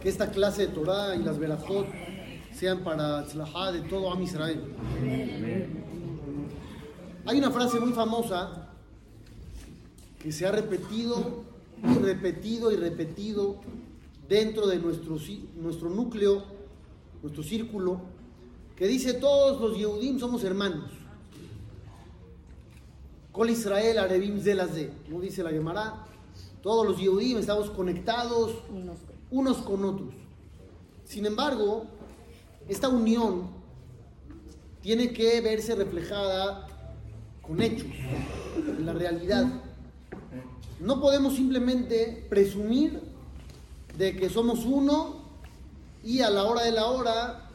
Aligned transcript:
que 0.00 0.08
esta 0.08 0.30
clase 0.30 0.66
de 0.66 0.72
Torah 0.72 1.16
y 1.16 1.22
las 1.22 1.38
Berajot 1.38 1.86
sean 2.52 2.84
para 2.84 3.24
Tzlahá 3.24 3.72
de 3.72 3.80
todo 3.82 4.10
Am 4.10 4.22
Israel. 4.22 4.62
Hay 7.26 7.38
una 7.38 7.50
frase 7.50 7.80
muy 7.80 7.92
famosa 7.92 8.68
que 10.22 10.32
se 10.32 10.46
ha 10.46 10.52
repetido 10.52 11.44
y 11.84 11.98
repetido 11.98 12.72
y 12.72 12.76
repetido 12.76 13.56
dentro 14.28 14.66
de 14.66 14.78
nuestro, 14.78 15.16
nuestro 15.56 15.90
núcleo, 15.90 16.44
nuestro 17.22 17.42
círculo, 17.42 18.00
que 18.76 18.86
dice 18.86 19.14
todos 19.14 19.60
los 19.60 19.76
Yehudim 19.76 20.18
somos 20.18 20.44
hermanos. 20.44 20.90
Col 23.32 23.50
Israel, 23.50 23.98
Arevim 23.98 24.40
Zelazé, 24.40 24.90
no 25.08 25.20
dice 25.20 25.42
la 25.42 25.50
Gemara, 25.50 26.06
todos 26.62 26.86
los 26.86 26.98
Yehudim 26.98 27.38
estamos 27.38 27.70
conectados 27.70 28.52
unos 29.30 29.58
con 29.58 29.84
otros. 29.84 30.14
Sin 31.04 31.26
embargo, 31.26 31.84
esta 32.68 32.88
unión 32.88 33.48
tiene 34.82 35.12
que 35.12 35.40
verse 35.40 35.74
reflejada 35.74 36.66
con 37.42 37.60
hechos, 37.62 37.88
en 38.56 38.86
la 38.86 38.92
realidad. 38.92 39.46
No 40.80 41.00
podemos 41.00 41.34
simplemente 41.34 42.26
presumir 42.28 43.00
de 43.96 44.16
que 44.16 44.28
somos 44.28 44.64
uno 44.64 45.16
y 46.04 46.20
a 46.20 46.30
la 46.30 46.44
hora 46.44 46.62
de 46.62 46.72
la 46.72 46.86
hora 46.86 47.50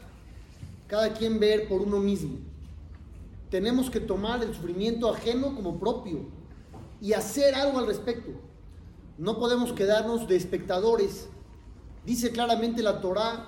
cada 0.86 1.14
quien 1.14 1.40
ver 1.40 1.68
por 1.68 1.80
uno 1.80 1.98
mismo. 1.98 2.36
Tenemos 3.50 3.88
que 3.88 4.00
tomar 4.00 4.42
el 4.42 4.54
sufrimiento 4.54 5.08
ajeno 5.08 5.54
como 5.54 5.78
propio 5.78 6.26
y 7.00 7.12
hacer 7.12 7.54
algo 7.54 7.78
al 7.78 7.86
respecto. 7.86 8.32
No 9.16 9.38
podemos 9.38 9.72
quedarnos 9.72 10.28
de 10.28 10.36
espectadores. 10.36 11.28
Dice 12.04 12.30
claramente 12.32 12.82
la 12.82 13.00
Torah, 13.00 13.46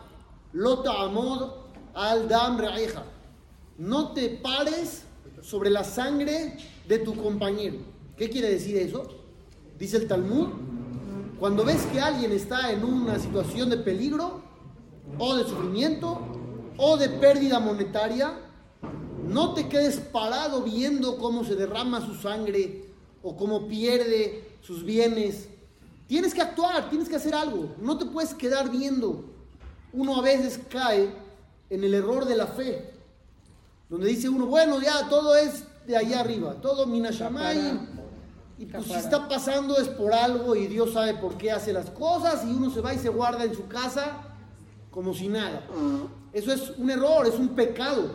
Lota 0.52 1.02
Amod 1.02 1.50
al 1.94 2.28
Dam 2.28 2.58
Reeja. 2.58 3.04
No 3.78 4.12
te 4.12 4.30
pares 4.30 5.04
sobre 5.42 5.70
la 5.70 5.84
sangre 5.84 6.56
de 6.88 6.98
tu 6.98 7.14
compañero. 7.14 7.76
¿Qué 8.16 8.30
quiere 8.30 8.50
decir 8.50 8.76
eso? 8.76 9.06
Dice 9.78 9.98
el 9.98 10.08
Talmud, 10.08 10.48
cuando 11.38 11.64
ves 11.64 11.84
que 11.92 12.00
alguien 12.00 12.32
está 12.32 12.72
en 12.72 12.82
una 12.82 13.18
situación 13.18 13.68
de 13.68 13.76
peligro 13.76 14.40
o 15.18 15.36
de 15.36 15.44
sufrimiento 15.44 16.18
o 16.78 16.96
de 16.96 17.10
pérdida 17.10 17.60
monetaria, 17.60 18.38
no 19.26 19.52
te 19.52 19.68
quedes 19.68 19.96
parado 19.96 20.62
viendo 20.62 21.18
cómo 21.18 21.44
se 21.44 21.56
derrama 21.56 22.04
su 22.04 22.14
sangre 22.14 22.86
o 23.22 23.36
cómo 23.36 23.68
pierde 23.68 24.56
sus 24.62 24.82
bienes. 24.82 25.48
Tienes 26.06 26.34
que 26.34 26.42
actuar, 26.42 26.88
tienes 26.88 27.08
que 27.08 27.16
hacer 27.16 27.34
algo. 27.34 27.74
No 27.80 27.98
te 27.98 28.06
puedes 28.06 28.34
quedar 28.34 28.70
viendo. 28.70 29.24
Uno 29.92 30.16
a 30.16 30.22
veces 30.22 30.60
cae 30.68 31.14
en 31.70 31.84
el 31.84 31.94
error 31.94 32.24
de 32.24 32.36
la 32.36 32.46
fe, 32.46 32.92
donde 33.88 34.08
dice 34.08 34.28
uno, 34.28 34.46
bueno, 34.46 34.80
ya 34.80 35.08
todo 35.08 35.34
es 35.36 35.64
de 35.86 35.96
allá 35.96 36.20
arriba, 36.20 36.54
todo 36.60 36.86
Minashamay 36.86 37.96
y 38.58 38.64
pues 38.64 38.84
si 38.86 38.94
está 38.94 39.28
pasando 39.28 39.76
es 39.76 39.88
por 39.88 40.14
algo 40.14 40.56
y 40.56 40.66
Dios 40.66 40.94
sabe 40.94 41.14
por 41.14 41.36
qué 41.36 41.52
hace 41.52 41.72
las 41.72 41.90
cosas 41.90 42.42
y 42.44 42.50
uno 42.50 42.70
se 42.70 42.80
va 42.80 42.94
y 42.94 42.98
se 42.98 43.10
guarda 43.10 43.44
en 43.44 43.54
su 43.54 43.66
casa 43.68 44.22
como 44.90 45.12
si 45.12 45.28
nada. 45.28 45.62
Eso 46.32 46.52
es 46.52 46.70
un 46.78 46.90
error, 46.90 47.26
es 47.26 47.34
un 47.34 47.50
pecado. 47.50 48.12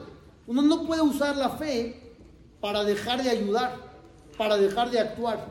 Uno 0.48 0.64
no 0.64 0.88
puede 0.88 1.02
usar 1.02 1.38
la 1.38 1.50
fe 1.50 2.16
para 2.60 2.84
dejar 2.84 3.22
de 3.22 3.30
ayudar, 3.30 3.76
para 4.36 4.58
dejar 4.58 4.90
de 4.90 5.00
actuar. 5.00 5.48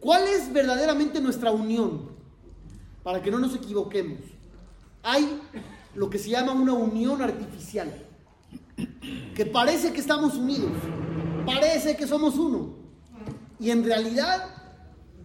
¿Cuál 0.00 0.28
es 0.28 0.52
verdaderamente 0.52 1.20
nuestra 1.20 1.50
unión? 1.50 2.10
Para 3.02 3.22
que 3.22 3.30
no 3.30 3.38
nos 3.38 3.54
equivoquemos. 3.54 4.20
Hay 5.02 5.40
lo 5.94 6.08
que 6.08 6.18
se 6.18 6.30
llama 6.30 6.52
una 6.52 6.74
unión 6.74 7.20
artificial, 7.22 7.92
que 9.34 9.46
parece 9.46 9.92
que 9.92 10.00
estamos 10.00 10.34
unidos, 10.34 10.70
parece 11.44 11.96
que 11.96 12.06
somos 12.06 12.36
uno 12.36 12.76
y 13.58 13.70
en 13.70 13.84
realidad 13.84 14.54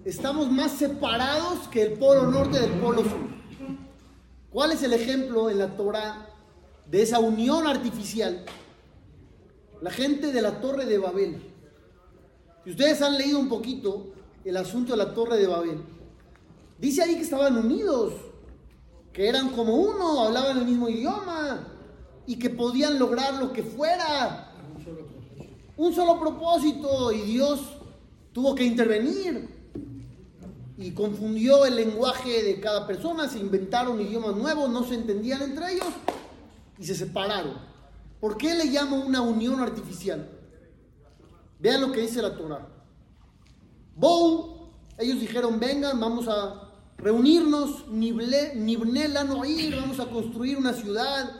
estamos 0.05 0.51
más 0.51 0.71
separados 0.71 1.67
que 1.67 1.83
el 1.83 1.93
polo 1.93 2.25
norte 2.31 2.59
del 2.59 2.71
polo 2.79 3.03
sur. 3.03 3.33
¿Cuál 4.49 4.71
es 4.71 4.83
el 4.83 4.93
ejemplo 4.93 5.49
en 5.49 5.59
la 5.59 5.75
Torah 5.75 6.27
de 6.89 7.01
esa 7.01 7.19
unión 7.19 7.67
artificial? 7.67 8.45
La 9.81 9.91
gente 9.91 10.31
de 10.31 10.41
la 10.41 10.61
Torre 10.61 10.85
de 10.85 10.97
Babel. 10.97 11.41
Si 12.63 12.71
ustedes 12.71 13.01
han 13.01 13.17
leído 13.17 13.39
un 13.39 13.49
poquito 13.49 14.13
el 14.45 14.57
asunto 14.57 14.93
de 14.93 14.97
la 14.97 15.13
Torre 15.13 15.37
de 15.37 15.47
Babel, 15.47 15.81
dice 16.77 17.03
ahí 17.03 17.15
que 17.15 17.21
estaban 17.21 17.57
unidos, 17.57 18.13
que 19.11 19.27
eran 19.27 19.49
como 19.49 19.75
uno, 19.75 20.23
hablaban 20.23 20.57
el 20.57 20.65
mismo 20.65 20.89
idioma 20.89 21.67
y 22.25 22.37
que 22.37 22.49
podían 22.49 22.97
lograr 22.99 23.35
lo 23.35 23.53
que 23.53 23.63
fuera. 23.63 24.51
Un 25.77 25.93
solo 25.93 26.19
propósito 26.19 27.11
y 27.11 27.21
Dios 27.21 27.61
tuvo 28.31 28.55
que 28.55 28.63
intervenir 28.63 29.49
y 30.77 30.91
confundió 30.91 31.65
el 31.65 31.75
lenguaje 31.75 32.43
de 32.43 32.59
cada 32.59 32.87
persona, 32.87 33.29
se 33.29 33.39
inventaron 33.39 34.01
idiomas 34.01 34.35
nuevos, 34.35 34.69
no 34.69 34.83
se 34.83 34.95
entendían 34.95 35.41
entre 35.43 35.73
ellos 35.73 35.87
y 36.77 36.85
se 36.85 36.95
separaron. 36.95 37.53
¿Por 38.19 38.37
qué 38.37 38.55
le 38.55 38.65
llamo 38.65 38.97
una 38.97 39.21
unión 39.21 39.59
artificial? 39.59 40.29
Vean 41.59 41.81
lo 41.81 41.91
que 41.91 42.01
dice 42.01 42.21
la 42.21 42.35
Torah. 42.35 42.72
Bou, 43.95 44.69
ellos 44.97 45.19
dijeron, 45.19 45.59
vengan, 45.59 45.99
vamos 45.99 46.27
a 46.27 46.69
reunirnos, 46.97 47.87
Nibnela 47.89 49.23
Noir, 49.23 49.75
vamos 49.75 49.99
a 49.99 50.05
construir 50.05 50.57
una 50.57 50.73
ciudad, 50.73 51.31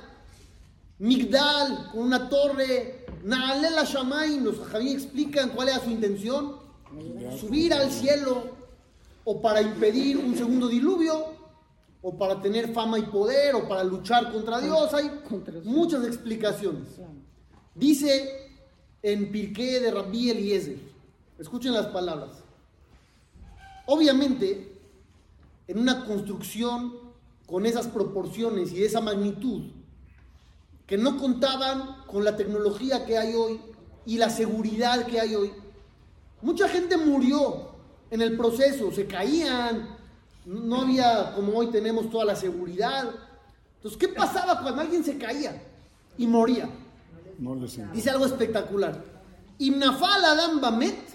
Migdal, 1.00 1.90
con 1.92 2.02
una 2.02 2.30
torre, 2.30 3.06
Naalela 3.24 3.84
Shamaim, 3.84 4.44
los 4.44 4.60
ajamí 4.60 4.92
explican 4.92 5.50
cuál 5.50 5.70
era 5.70 5.80
su 5.80 5.90
intención 5.90 6.58
subir 7.40 7.74
al 7.74 7.92
cielo 7.92 8.56
o 9.24 9.42
para 9.42 9.62
impedir 9.62 10.18
un 10.18 10.36
segundo 10.36 10.68
diluvio 10.68 11.34
o 12.02 12.18
para 12.18 12.42
tener 12.42 12.74
fama 12.74 13.00
y 13.00 13.04
poder 13.04 13.56
o 13.56 13.68
para 13.68 13.84
luchar 13.84 14.32
contra 14.32 14.60
Dios. 14.60 14.94
Hay 14.94 15.10
muchas 15.64 16.06
explicaciones. 16.06 16.90
Dice 17.74 18.52
en 19.02 19.32
Pirqué 19.32 19.80
de 19.80 19.92
Rabbi 19.92 20.30
Eliezer, 20.30 20.78
escuchen 21.40 21.74
las 21.74 21.88
palabras. 21.88 22.43
Obviamente, 23.86 24.80
en 25.68 25.80
una 25.80 26.06
construcción 26.06 26.94
con 27.46 27.66
esas 27.66 27.88
proporciones 27.88 28.72
y 28.72 28.84
esa 28.84 29.02
magnitud, 29.02 29.72
que 30.88 30.98
no 30.98 31.18
contaban 31.18 32.04
con 32.08 32.24
la 32.24 32.36
tecnología 32.36 33.06
que 33.06 33.18
hay 33.18 33.34
hoy 33.36 33.62
y 34.06 34.18
la 34.18 34.30
seguridad 34.30 35.06
que 35.06 35.20
hay 35.20 35.36
hoy, 35.36 35.52
Mucha 36.44 36.68
gente 36.68 36.98
murió 36.98 37.70
en 38.12 38.22
el 38.22 38.36
proceso, 38.36 38.92
se 38.92 39.08
caían, 39.08 39.96
no 40.46 40.82
había 40.82 41.34
como 41.34 41.54
hoy 41.54 41.68
tenemos 41.68 42.10
toda 42.10 42.26
la 42.26 42.36
seguridad. 42.36 43.10
Entonces, 43.78 43.98
¿qué 43.98 44.10
pasaba 44.10 44.62
cuando 44.62 44.82
alguien 44.82 45.06
se 45.06 45.18
caía 45.18 45.64
y 46.18 46.28
moría? 46.28 46.70
Dice 47.94 48.10
algo 48.10 48.26
espectacular. 48.26 49.02
Imnafal 49.58 50.26
Adam 50.26 50.60
Bamet, 50.60 51.13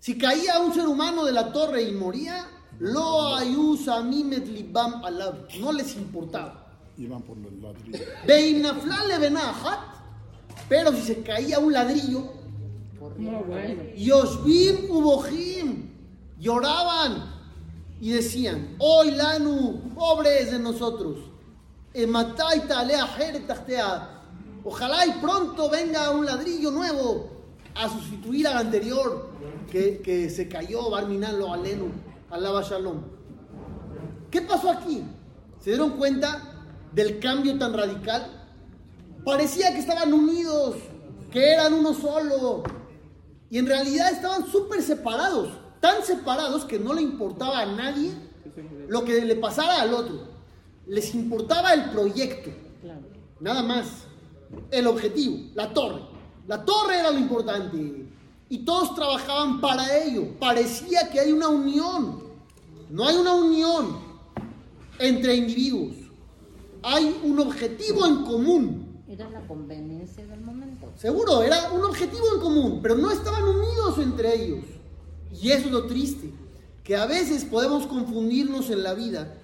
si 0.00 0.16
caía 0.16 0.60
un 0.60 0.72
ser 0.72 0.86
humano 0.86 1.24
de 1.24 1.32
la 1.32 1.52
torre 1.52 1.82
y 1.82 1.92
moría, 1.92 2.46
lo 2.78 3.34
ayusa 3.34 4.02
mimet 4.02 4.46
libam 4.46 5.04
alab, 5.04 5.48
no 5.60 5.72
les 5.72 5.96
importaba. 5.96 6.66
Iban 6.96 7.22
por 7.22 7.36
el 7.36 7.60
ladrillo. 7.60 7.98
pero 10.68 10.92
si 10.92 11.02
se 11.02 11.22
caía 11.22 11.58
un 11.58 11.72
ladrillo, 11.72 12.32
Yoshbim 13.96 14.90
Ubohim 14.90 15.90
lloraban 16.38 17.34
y 18.00 18.10
decían, 18.10 18.76
hoy 18.78 19.10
Lanu, 19.12 19.92
pobres 19.94 20.52
de 20.52 20.58
nosotros, 20.60 21.18
ojalá 24.64 25.06
y 25.06 25.10
pronto 25.20 25.68
venga 25.68 26.10
un 26.10 26.26
ladrillo 26.26 26.70
nuevo 26.70 27.37
a 27.78 27.88
sustituir 27.88 28.46
al 28.48 28.58
anterior 28.58 29.30
que, 29.70 30.00
que 30.00 30.28
se 30.30 30.48
cayó, 30.48 30.90
Barminalo 30.90 31.52
Alenu, 31.52 31.90
Alaba 32.28 32.62
Shalom. 32.62 33.02
¿Qué 34.30 34.42
pasó 34.42 34.70
aquí? 34.70 35.02
¿Se 35.60 35.70
dieron 35.70 35.92
cuenta 35.92 36.66
del 36.92 37.20
cambio 37.20 37.56
tan 37.56 37.72
radical? 37.72 38.46
Parecía 39.24 39.72
que 39.72 39.78
estaban 39.78 40.12
unidos, 40.12 40.76
que 41.30 41.52
eran 41.52 41.72
uno 41.72 41.94
solo, 41.94 42.64
y 43.48 43.58
en 43.58 43.66
realidad 43.66 44.10
estaban 44.12 44.46
súper 44.46 44.82
separados, 44.82 45.50
tan 45.80 46.02
separados 46.04 46.64
que 46.64 46.78
no 46.78 46.92
le 46.92 47.02
importaba 47.02 47.60
a 47.60 47.66
nadie 47.66 48.12
lo 48.88 49.04
que 49.04 49.24
le 49.24 49.36
pasara 49.36 49.82
al 49.82 49.94
otro. 49.94 50.26
Les 50.86 51.14
importaba 51.14 51.74
el 51.74 51.90
proyecto, 51.90 52.50
nada 53.40 53.62
más. 53.62 53.86
El 54.70 54.86
objetivo, 54.86 55.50
la 55.54 55.72
torre. 55.74 56.00
La 56.48 56.64
torre 56.64 56.98
era 56.98 57.10
lo 57.10 57.18
importante. 57.18 58.06
Y 58.48 58.58
todos 58.64 58.94
trabajaban 58.94 59.60
para 59.60 59.98
ello. 60.02 60.28
Parecía 60.40 61.10
que 61.10 61.20
hay 61.20 61.30
una 61.30 61.48
unión. 61.48 62.22
No 62.90 63.06
hay 63.06 63.16
una 63.16 63.34
unión. 63.34 64.08
entre 64.98 65.36
individuos. 65.36 65.94
Hay 66.82 67.20
un 67.22 67.38
objetivo 67.38 68.04
en 68.04 68.24
común. 68.24 69.02
Era 69.08 69.30
la 69.30 69.46
conveniencia 69.46 70.26
del 70.26 70.40
momento. 70.40 70.90
Seguro, 70.96 71.42
era 71.42 71.70
un 71.70 71.84
objetivo 71.84 72.24
en 72.34 72.40
común, 72.40 72.80
pero 72.82 72.96
no 72.96 73.10
estaban 73.12 73.44
unidos 73.44 73.98
entre 73.98 74.34
ellos. 74.34 74.64
Y 75.40 75.50
eso 75.52 75.66
es 75.66 75.70
lo 75.70 75.86
triste, 75.86 76.32
que 76.82 76.96
a 76.96 77.06
veces 77.06 77.44
podemos 77.44 77.86
confundirnos 77.86 78.70
en 78.70 78.82
la 78.82 78.94
vida 78.94 79.34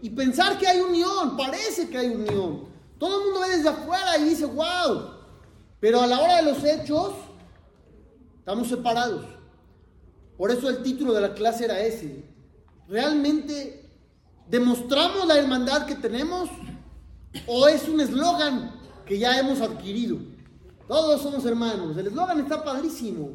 y 0.00 0.10
pensar 0.10 0.58
que 0.58 0.68
hay 0.68 0.80
unión, 0.80 1.36
parece 1.36 1.88
que 1.88 1.98
hay 1.98 2.08
unión. 2.10 2.64
Todo 2.98 3.18
el 3.18 3.24
mundo 3.24 3.40
ve 3.40 3.56
desde 3.56 3.68
afuera 3.68 4.16
y 4.18 4.24
dice, 4.24 4.44
wow, 4.44 5.19
pero 5.80 6.00
a 6.00 6.06
la 6.06 6.20
hora 6.20 6.36
de 6.36 6.42
los 6.42 6.62
hechos, 6.62 7.14
estamos 8.38 8.68
separados. 8.68 9.24
Por 10.36 10.50
eso 10.50 10.68
el 10.68 10.82
título 10.82 11.12
de 11.12 11.22
la 11.22 11.34
clase 11.34 11.64
era 11.64 11.80
ese. 11.80 12.24
¿Realmente 12.88 13.88
demostramos 14.48 15.26
la 15.26 15.38
hermandad 15.38 15.86
que 15.86 15.94
tenemos 15.94 16.50
o 17.46 17.68
es 17.68 17.88
un 17.88 18.00
eslogan 18.00 18.72
que 19.06 19.18
ya 19.18 19.38
hemos 19.38 19.60
adquirido? 19.60 20.18
Todos 20.86 21.22
somos 21.22 21.44
hermanos. 21.46 21.96
El 21.96 22.08
eslogan 22.08 22.40
está 22.40 22.64
padrísimo, 22.64 23.30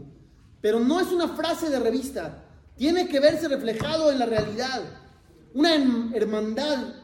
pero 0.62 0.80
no 0.80 1.00
es 1.00 1.12
una 1.12 1.30
frase 1.30 1.70
de 1.70 1.80
revista. 1.80 2.44
Tiene 2.76 3.08
que 3.08 3.20
verse 3.20 3.48
reflejado 3.48 4.12
en 4.12 4.20
la 4.20 4.26
realidad. 4.26 4.82
Una 5.54 5.74
hermandad 6.14 6.96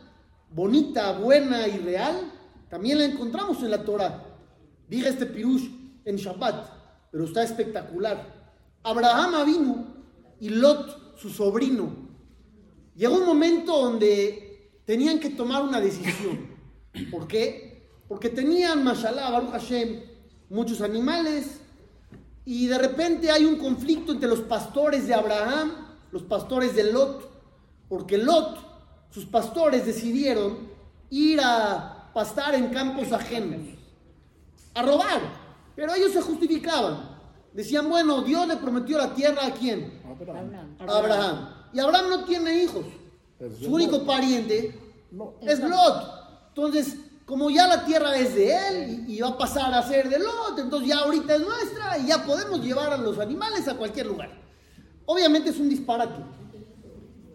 bonita, 0.53 1.13
buena 1.13 1.67
y 1.67 1.77
real, 1.77 2.31
también 2.69 2.97
la 2.97 3.05
encontramos 3.05 3.61
en 3.63 3.71
la 3.71 3.83
Torah. 3.83 4.30
Dije 4.91 5.07
este 5.07 5.25
pirush 5.25 5.69
en 6.03 6.17
Shabbat, 6.17 6.65
pero 7.13 7.23
está 7.23 7.43
espectacular. 7.43 8.51
Abraham 8.83 9.45
vino 9.45 9.87
y 10.41 10.49
Lot, 10.49 11.17
su 11.17 11.29
sobrino. 11.29 11.95
Llegó 12.93 13.15
un 13.15 13.25
momento 13.25 13.71
donde 13.83 14.81
tenían 14.83 15.17
que 15.21 15.29
tomar 15.29 15.63
una 15.63 15.79
decisión. 15.79 16.45
¿Por 17.09 17.25
qué? 17.25 17.87
Porque 18.09 18.27
tenían, 18.27 18.83
mashallah, 18.83 19.29
Baruch 19.29 19.51
Hashem, 19.51 20.01
muchos 20.49 20.81
animales, 20.81 21.61
y 22.43 22.67
de 22.67 22.77
repente 22.77 23.31
hay 23.31 23.45
un 23.45 23.55
conflicto 23.55 24.11
entre 24.11 24.27
los 24.27 24.41
pastores 24.41 25.07
de 25.07 25.13
Abraham, 25.13 25.71
los 26.11 26.23
pastores 26.23 26.75
de 26.75 26.91
Lot, 26.91 27.31
porque 27.87 28.17
Lot, 28.17 28.57
sus 29.09 29.23
pastores 29.23 29.85
decidieron 29.85 30.69
ir 31.09 31.39
a 31.41 32.11
pastar 32.13 32.55
en 32.55 32.73
campos 32.73 33.13
ajenos, 33.13 33.80
a 34.73 34.81
robar, 34.81 35.21
pero 35.75 35.93
ellos 35.93 36.11
se 36.11 36.21
justificaban. 36.21 37.11
Decían, 37.53 37.89
bueno, 37.89 38.21
Dios 38.21 38.47
le 38.47 38.57
prometió 38.57 38.97
la 38.97 39.13
tierra 39.13 39.45
a 39.45 39.53
quién? 39.53 40.01
Abraham. 40.05 40.75
A 40.79 40.97
Abraham. 40.97 41.49
Y 41.73 41.79
Abraham 41.79 42.09
no 42.09 42.23
tiene 42.25 42.63
hijos. 42.63 42.85
Su 43.59 43.73
único 43.73 44.05
pariente 44.05 44.79
es 45.41 45.59
Lot. 45.59 46.21
Entonces, 46.49 46.95
como 47.25 47.49
ya 47.49 47.67
la 47.67 47.85
tierra 47.85 48.15
es 48.15 48.35
de 48.35 48.67
él 48.67 49.05
y, 49.07 49.19
va 49.21 49.29
a 49.29 49.37
pasar 49.37 49.73
a 49.73 49.81
ser 49.83 50.09
de 50.09 50.19
Lot, 50.19 50.59
entonces 50.59 50.89
ya 50.89 50.99
ahorita 50.99 51.35
es 51.35 51.41
nuestra 51.41 51.97
y 51.97 52.07
ya 52.07 52.25
podemos 52.25 52.61
llevar 52.61 52.93
a 52.93 52.97
los 52.97 53.17
animales 53.19 53.67
a 53.67 53.75
cualquier 53.75 54.07
lugar. 54.07 54.31
Obviamente 55.05 55.49
es 55.49 55.59
un 55.59 55.69
disparate. 55.69 56.23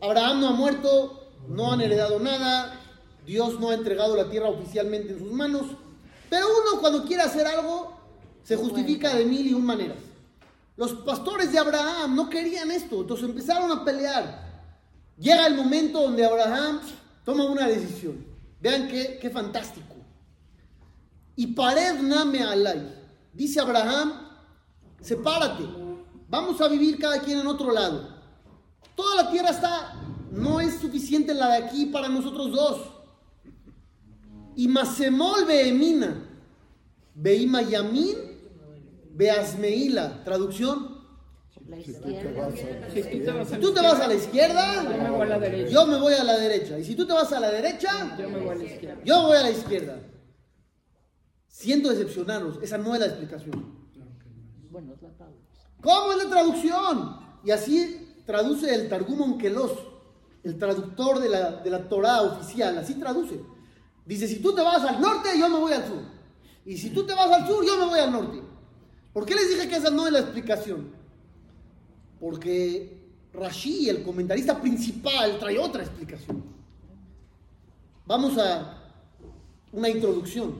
Abraham 0.00 0.40
no 0.40 0.48
ha 0.48 0.52
muerto, 0.52 1.30
no 1.48 1.72
han 1.72 1.80
heredado 1.80 2.20
nada, 2.20 2.78
Dios 3.24 3.58
no 3.58 3.70
ha 3.70 3.74
entregado 3.74 4.16
la 4.16 4.28
tierra 4.30 4.48
oficialmente 4.48 5.12
en 5.12 5.18
sus 5.18 5.32
manos, 5.32 5.62
pero 6.28 6.46
uno 6.46 6.80
cuando 6.80 7.04
quiere 7.04 7.22
hacer 7.22 7.46
algo 7.46 7.92
se 8.42 8.56
justifica 8.56 9.14
de 9.14 9.24
mil 9.24 9.46
y 9.46 9.54
un 9.54 9.64
maneras. 9.64 9.98
Los 10.76 10.92
pastores 10.92 11.52
de 11.52 11.58
Abraham 11.58 12.14
no 12.14 12.28
querían 12.28 12.70
esto, 12.70 13.00
entonces 13.00 13.28
empezaron 13.28 13.70
a 13.70 13.84
pelear. 13.84 14.46
Llega 15.18 15.46
el 15.46 15.54
momento 15.54 16.02
donde 16.02 16.24
Abraham 16.24 16.80
toma 17.24 17.44
una 17.44 17.66
decisión. 17.66 18.24
Vean 18.60 18.86
qué, 18.88 19.18
qué 19.20 19.30
fantástico. 19.30 19.94
Y 21.34 21.48
pared 21.48 22.00
name 22.00 22.42
alay. 22.42 22.94
Dice 23.32 23.60
Abraham, 23.60 24.12
sepárate, 25.00 25.64
vamos 26.28 26.60
a 26.60 26.68
vivir 26.68 26.98
cada 26.98 27.20
quien 27.20 27.40
en 27.40 27.46
otro 27.46 27.72
lado. 27.72 28.08
Toda 28.94 29.24
la 29.24 29.30
tierra 29.30 29.50
está, 29.50 29.94
no 30.30 30.60
es 30.60 30.78
suficiente 30.78 31.34
la 31.34 31.48
de 31.48 31.64
aquí 31.64 31.86
para 31.86 32.08
nosotros 32.08 32.52
dos. 32.52 32.95
Y 34.56 34.68
Masemol 34.68 35.44
Behemina, 35.46 36.22
Beima 37.14 37.62
Yamin, 37.62 38.16
Beasmeila, 39.14 40.24
traducción. 40.24 40.96
La 41.68 41.78
izquierda. 41.78 43.44
Si 43.44 43.56
tú 43.58 43.72
te 43.74 43.80
vas 43.82 44.00
a 44.00 44.06
la 44.08 44.14
izquierda, 44.14 44.84
Yo 44.84 44.96
me 44.96 45.08
voy 45.10 45.22
a 45.22 45.26
la 45.26 45.38
derecha. 45.38 45.70
yo 45.72 45.86
me 45.86 45.98
voy 45.98 46.14
a 46.14 46.24
la 46.24 46.38
derecha. 46.38 46.78
Y 46.78 46.84
si 46.84 46.94
tú 46.94 47.06
te 47.06 47.12
vas 47.12 47.32
a 47.32 47.40
la 47.40 47.50
derecha, 47.50 48.16
Yo 48.18 48.28
me 48.30 48.38
voy 48.38 48.48
a 48.50 48.54
la 48.54 48.64
izquierda. 48.64 49.02
yo 49.04 49.22
voy 49.22 49.36
a 49.36 49.42
la 49.42 49.50
izquierda. 49.50 50.00
Siento 51.48 51.88
decepcionarnos, 51.88 52.58
esa 52.62 52.78
no 52.78 52.94
es 52.94 53.00
la 53.00 53.06
explicación. 53.06 53.74
Bueno, 54.70 54.94
es 54.94 55.02
la 55.02 55.10
traducción. 55.10 55.46
¿Cómo 55.82 56.12
es 56.12 56.24
la 56.24 56.30
traducción? 56.30 57.16
Y 57.44 57.50
así 57.50 58.20
traduce 58.26 58.72
el 58.74 58.88
Targum 58.88 59.20
Onkelos, 59.22 59.72
el 60.44 60.58
traductor 60.58 61.18
de 61.18 61.28
la, 61.30 61.52
de 61.52 61.70
la 61.70 61.88
Torah 61.88 62.22
oficial, 62.22 62.78
así 62.78 62.94
traduce. 62.94 63.40
Dice, 64.06 64.28
si 64.28 64.38
tú 64.38 64.54
te 64.54 64.62
vas 64.62 64.82
al 64.84 65.00
norte, 65.00 65.30
yo 65.38 65.48
me 65.48 65.58
voy 65.58 65.72
al 65.72 65.86
sur. 65.86 66.00
Y 66.64 66.76
si 66.76 66.90
tú 66.90 67.04
te 67.04 67.12
vas 67.12 67.30
al 67.30 67.46
sur, 67.46 67.66
yo 67.66 67.76
me 67.76 67.86
voy 67.86 67.98
al 67.98 68.12
norte. 68.12 68.40
¿Por 69.12 69.26
qué 69.26 69.34
les 69.34 69.48
dije 69.48 69.68
que 69.68 69.76
esa 69.76 69.90
no 69.90 70.06
es 70.06 70.12
la 70.12 70.20
explicación? 70.20 70.90
Porque 72.20 73.02
Rashi, 73.32 73.88
el 73.88 74.02
comentarista 74.02 74.60
principal, 74.60 75.38
trae 75.38 75.58
otra 75.58 75.82
explicación. 75.82 76.44
Vamos 78.06 78.38
a 78.38 78.92
una 79.72 79.88
introducción. 79.88 80.54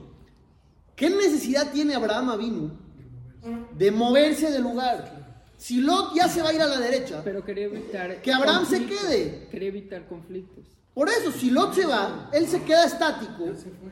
¿Qué 0.96 1.08
necesidad 1.08 1.70
tiene 1.70 1.94
Abraham 1.94 2.30
Avinu 2.30 2.70
de 3.72 3.90
moverse 3.90 4.50
del 4.50 4.62
lugar? 4.62 5.26
Si 5.56 5.80
Lot 5.80 6.14
ya 6.14 6.28
se 6.28 6.42
va 6.42 6.50
a 6.50 6.52
ir 6.52 6.60
a 6.60 6.66
la 6.66 6.80
derecha, 6.80 7.22
Pero 7.24 7.44
quería 7.44 7.66
evitar. 7.66 8.20
Que 8.20 8.32
Abraham 8.32 8.66
se 8.66 8.84
quede. 8.86 9.48
Quería 9.50 9.68
evitar 9.68 10.06
conflictos. 10.06 10.64
Por 10.96 11.10
eso, 11.10 11.30
si 11.30 11.50
Lot 11.50 11.74
se 11.74 11.84
va, 11.84 12.30
él 12.32 12.48
se 12.48 12.62
queda 12.62 12.86
estático, 12.86 13.44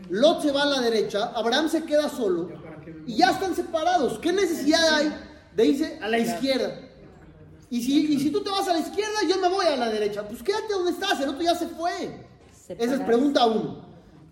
Lot 0.08 0.40
se 0.40 0.50
va 0.50 0.62
a 0.62 0.64
la 0.64 0.80
derecha, 0.80 1.32
Abraham 1.34 1.68
se 1.68 1.84
queda 1.84 2.08
solo 2.08 2.48
y 3.06 3.16
ya 3.16 3.32
están 3.32 3.54
separados. 3.54 4.18
¿Qué 4.20 4.32
necesidad 4.32 4.94
hay 4.94 5.14
de 5.54 5.66
irse 5.66 5.98
a 6.00 6.08
la 6.08 6.18
izquierda? 6.18 6.80
Y 7.68 7.82
si, 7.82 8.06
y 8.10 8.18
si 8.18 8.30
tú 8.30 8.42
te 8.42 8.48
vas 8.48 8.66
a 8.68 8.72
la 8.72 8.78
izquierda, 8.78 9.18
yo 9.28 9.36
me 9.36 9.50
voy 9.50 9.66
a 9.66 9.76
la 9.76 9.90
derecha. 9.90 10.26
Pues 10.26 10.42
quédate 10.42 10.72
donde 10.72 10.92
estás, 10.92 11.20
el 11.20 11.28
otro 11.28 11.42
ya 11.42 11.54
se 11.54 11.68
fue. 11.68 12.26
Esa 12.68 12.94
es 12.94 13.00
pregunta 13.02 13.44
uno. 13.44 13.84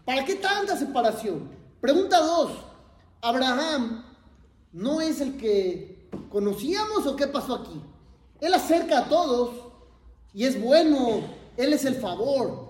¿Para 0.06 0.24
qué 0.24 0.36
tanta 0.36 0.74
separación? 0.74 1.50
Pregunta 1.78 2.20
dos. 2.20 2.52
¿Abraham 3.20 4.02
no 4.72 5.02
es 5.02 5.20
el 5.20 5.36
que 5.36 6.08
conocíamos 6.30 7.06
o 7.06 7.16
qué 7.16 7.26
pasó 7.26 7.56
aquí? 7.56 7.82
Él 8.40 8.54
acerca 8.54 9.00
a 9.00 9.08
todos 9.10 9.50
y 10.32 10.46
es 10.46 10.58
bueno. 10.58 11.42
Él 11.56 11.72
es 11.72 11.84
el 11.84 11.96
favor, 11.96 12.61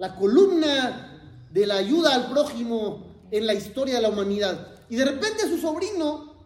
la 0.00 0.16
columna 0.16 1.20
de 1.50 1.66
la 1.66 1.76
ayuda 1.76 2.14
al 2.14 2.30
prójimo 2.30 3.04
en 3.30 3.46
la 3.46 3.52
historia 3.52 3.96
de 3.96 4.00
la 4.00 4.08
humanidad. 4.08 4.68
Y 4.88 4.96
de 4.96 5.04
repente 5.04 5.46
su 5.46 5.58
sobrino, 5.58 6.36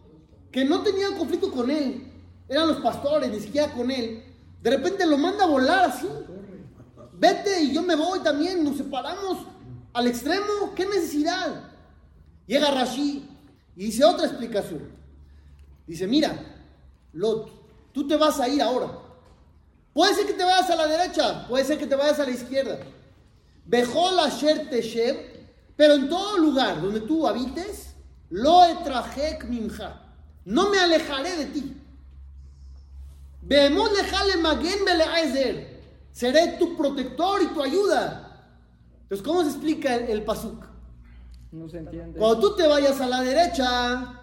que 0.50 0.64
no 0.64 0.82
tenía 0.82 1.16
conflicto 1.16 1.52
con 1.52 1.70
él, 1.70 2.12
eran 2.48 2.66
los 2.66 2.78
pastores, 2.78 3.30
ni 3.30 3.38
siquiera 3.38 3.72
con 3.72 3.92
él, 3.92 4.24
de 4.60 4.70
repente 4.70 5.06
lo 5.06 5.16
manda 5.18 5.44
a 5.44 5.46
volar 5.46 5.88
así. 5.88 6.08
Vete 7.12 7.62
y 7.62 7.72
yo 7.72 7.84
me 7.84 7.94
voy 7.94 8.18
también, 8.24 8.64
nos 8.64 8.76
separamos 8.76 9.46
al 9.92 10.08
extremo, 10.08 10.74
¿qué 10.74 10.84
necesidad? 10.86 11.70
Llega 12.48 12.72
Rashi 12.72 13.24
y 13.76 13.84
dice 13.84 14.04
otra 14.04 14.26
explicación. 14.26 14.90
Dice, 15.86 16.08
mira, 16.08 16.36
Lot, 17.12 17.92
tú 17.92 18.08
te 18.08 18.16
vas 18.16 18.40
a 18.40 18.48
ir 18.48 18.60
ahora. 18.60 18.98
Puede 19.92 20.12
ser 20.12 20.26
que 20.26 20.32
te 20.32 20.42
vayas 20.42 20.68
a 20.70 20.74
la 20.74 20.88
derecha, 20.88 21.46
puede 21.46 21.64
ser 21.64 21.78
que 21.78 21.86
te 21.86 21.94
vayas 21.94 22.18
a 22.18 22.24
la 22.24 22.32
izquierda. 22.32 22.80
Bejol 23.66 24.18
asher 24.20 24.68
teshev, 24.68 25.16
pero 25.76 25.94
en 25.94 26.08
todo 26.08 26.38
lugar 26.38 26.80
donde 26.80 27.00
tú 27.00 27.26
habites, 27.26 27.94
lo 28.30 28.64
etrajek 28.64 29.44
minja. 29.48 30.02
No 30.44 30.70
me 30.70 30.78
alejaré 30.78 31.36
de 31.36 31.46
ti. 31.46 31.76
Vemos 33.42 33.92
lejale 33.92 34.36
maguen 34.36 34.84
beleazer. 34.84 35.82
Seré 36.12 36.56
tu 36.58 36.76
protector 36.76 37.42
y 37.42 37.46
tu 37.48 37.62
ayuda. 37.62 38.48
Entonces, 39.02 39.26
¿cómo 39.26 39.42
se 39.42 39.50
explica 39.50 39.96
el, 39.96 40.10
el 40.10 40.22
pasuk? 40.22 40.64
No 41.52 41.68
se 41.68 41.78
entiende. 41.78 42.18
Cuando 42.18 42.40
tú 42.40 42.56
te 42.56 42.66
vayas 42.66 43.00
a 43.00 43.06
la 43.06 43.22
derecha 43.22 44.20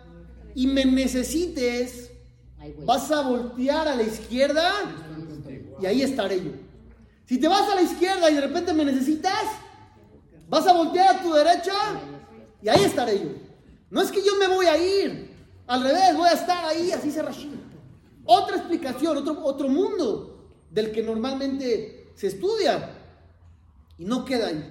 y 0.55 0.67
me 0.67 0.85
necesites, 0.85 2.11
vas 2.85 3.11
a 3.11 3.21
voltear 3.21 3.87
a 3.87 3.95
la 3.95 4.03
izquierda 4.03 4.71
y 5.81 5.85
ahí 5.85 6.01
estaré 6.01 6.43
yo. 6.43 6.51
Si 7.31 7.39
te 7.39 7.47
vas 7.47 7.61
a 7.61 7.75
la 7.75 7.81
izquierda 7.81 8.29
y 8.29 8.35
de 8.35 8.41
repente 8.41 8.73
me 8.73 8.83
necesitas, 8.83 9.45
vas 10.49 10.67
a 10.67 10.73
voltear 10.73 11.15
a 11.15 11.21
tu 11.21 11.31
derecha 11.31 11.71
y 12.61 12.67
ahí 12.67 12.83
estaré 12.83 13.23
yo. 13.23 13.29
No 13.89 14.01
es 14.01 14.11
que 14.11 14.21
yo 14.21 14.35
me 14.35 14.53
voy 14.53 14.65
a 14.65 14.77
ir, 14.77 15.33
al 15.65 15.81
revés, 15.81 16.13
voy 16.17 16.27
a 16.27 16.33
estar 16.33 16.65
ahí, 16.65 16.91
así 16.91 17.09
se 17.09 17.21
Rashi. 17.21 17.49
Otra 18.25 18.57
explicación, 18.57 19.15
otro, 19.15 19.45
otro 19.45 19.69
mundo 19.69 20.51
del 20.69 20.91
que 20.91 21.03
normalmente 21.03 22.11
se 22.15 22.27
estudia. 22.27 22.97
Y 23.97 24.03
no 24.03 24.25
queda 24.25 24.47
ahí. 24.47 24.69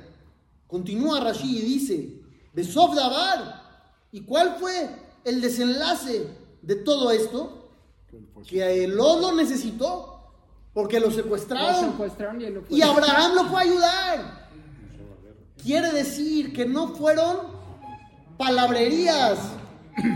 Continúa 0.66 1.20
Rashi 1.20 1.60
y 1.60 1.62
dice, 1.62 2.20
Besof 2.52 2.94
Dabar. 2.94 3.88
¿Y 4.12 4.20
cuál 4.20 4.56
fue 4.56 4.86
el 5.24 5.40
desenlace 5.40 6.26
de 6.60 6.76
todo 6.76 7.10
esto? 7.10 7.70
Que 8.46 8.86
Lot 8.86 9.22
lo 9.22 9.32
necesitó 9.34 10.09
porque 10.72 11.00
lo 11.00 11.06
Lo 11.06 11.12
secuestraron. 11.12 12.40
y 12.40 12.44
él 12.44 12.54
lo 12.54 12.62
fue. 12.62 12.76
Y 12.76 12.82
Abraham 12.82 13.34
lo 13.34 13.44
fue 13.46 13.60
a 13.60 13.64
ayudar. 13.64 14.50
Quiere 15.62 15.92
decir 15.92 16.52
que 16.52 16.64
no 16.66 16.88
fueron 16.94 17.38
palabrerías. 18.38 19.38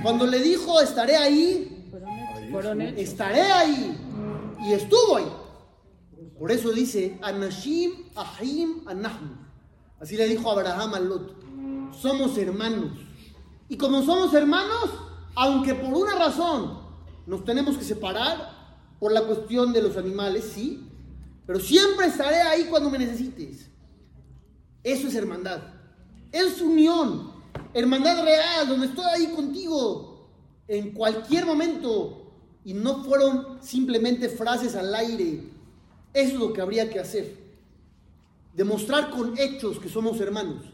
Cuando 0.02 0.26
le 0.26 0.40
dijo, 0.40 0.80
estaré 0.80 1.16
ahí, 1.16 1.70
Fueron 2.50 2.80
hechos. 2.80 2.98
Estaré 3.00 3.42
ahí. 3.42 3.98
Y 4.66 4.72
estuvo 4.72 5.16
ahí. 5.16 5.32
Por 6.38 6.52
eso 6.52 6.70
dice, 6.72 7.18
Anashim 7.22 7.92
Ahim 8.14 8.82
Anahnu. 8.86 9.36
Así 10.00 10.16
le 10.16 10.26
dijo 10.26 10.50
Abraham 10.50 10.94
a 10.94 11.00
Lot. 11.00 11.34
Somos 12.00 12.36
hermanos. 12.38 12.92
Y 13.68 13.76
como 13.76 14.02
somos 14.02 14.32
hermanos, 14.34 14.90
aunque 15.34 15.74
por 15.74 15.92
una 15.94 16.14
razón 16.16 16.78
nos 17.26 17.44
tenemos 17.44 17.76
que 17.76 17.84
separar, 17.84 18.52
por 18.98 19.12
la 19.12 19.22
cuestión 19.22 19.72
de 19.72 19.82
los 19.82 19.96
animales, 19.96 20.50
sí, 20.54 20.88
pero 21.46 21.60
siempre 21.60 22.06
estaré 22.06 22.40
ahí 22.42 22.64
cuando 22.64 22.90
me 22.90 22.98
necesites. 22.98 23.68
Eso 24.82 25.08
es 25.08 25.14
hermandad. 25.14 25.62
Es 26.32 26.60
unión. 26.60 27.32
Hermandad 27.72 28.24
real, 28.24 28.68
donde 28.68 28.86
estoy 28.86 29.04
ahí 29.04 29.26
contigo 29.28 30.28
en 30.68 30.92
cualquier 30.92 31.46
momento. 31.46 32.32
Y 32.64 32.72
no 32.72 33.04
fueron 33.04 33.58
simplemente 33.62 34.28
frases 34.28 34.74
al 34.74 34.94
aire. 34.94 35.50
Eso 36.14 36.34
es 36.34 36.38
lo 36.38 36.52
que 36.52 36.62
habría 36.62 36.88
que 36.88 36.98
hacer. 36.98 37.36
Demostrar 38.54 39.10
con 39.10 39.36
hechos 39.38 39.78
que 39.78 39.88
somos 39.88 40.20
hermanos. 40.20 40.64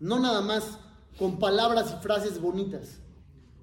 No 0.00 0.18
nada 0.18 0.40
más 0.42 0.78
con 1.18 1.38
palabras 1.38 1.94
y 1.96 2.02
frases 2.02 2.40
bonitas. 2.40 2.98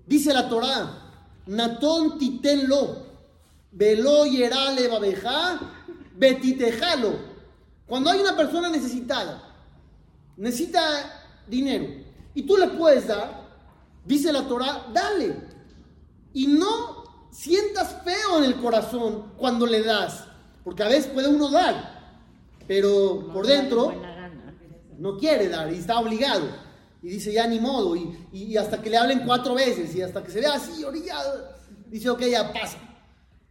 Dice 0.07 0.33
la 0.33 0.49
Torá, 0.49 1.05
Natón 1.47 2.17
titenlo, 2.17 3.04
velo 3.75 4.25
yerale 4.25 4.87
babeja, 4.87 5.59
betitejalo. 6.15 7.13
Cuando 7.85 8.09
hay 8.09 8.19
una 8.21 8.35
persona 8.35 8.69
necesitada, 8.69 9.43
necesita 10.37 10.81
dinero, 11.47 11.85
y 12.33 12.43
tú 12.43 12.57
le 12.57 12.67
puedes 12.69 13.07
dar, 13.07 13.43
dice 14.05 14.33
la 14.33 14.47
Torá, 14.47 14.87
dale. 14.93 15.35
Y 16.33 16.47
no 16.47 17.03
sientas 17.31 18.01
feo 18.03 18.39
en 18.39 18.45
el 18.45 18.55
corazón 18.55 19.33
cuando 19.37 19.65
le 19.65 19.83
das, 19.83 20.23
porque 20.63 20.83
a 20.83 20.87
veces 20.87 21.07
puede 21.07 21.27
uno 21.27 21.49
dar, 21.49 22.17
pero 22.67 23.27
por 23.31 23.43
No 23.43 23.49
de 23.49 23.57
dentro 23.57 23.93
no 24.97 25.17
quiere 25.17 25.49
dar 25.49 25.71
y 25.71 25.77
está 25.77 25.99
obligado. 25.99 26.47
Y 27.03 27.09
dice, 27.09 27.31
ya 27.31 27.45
ni 27.45 27.59
modo. 27.59 27.95
Y- 27.95 28.17
y 28.31 28.57
hasta 28.57 28.81
que 28.81 28.89
le 28.89 28.97
hablen 28.97 29.25
cuatro 29.25 29.53
veces 29.53 29.93
y 29.95 30.01
hasta 30.01 30.23
que 30.23 30.31
se 30.31 30.39
vea 30.39 30.55
así, 30.55 30.83
orillado, 30.83 31.49
dice, 31.87 32.09
ok, 32.09 32.21
ya 32.21 32.51
pasa. 32.51 32.77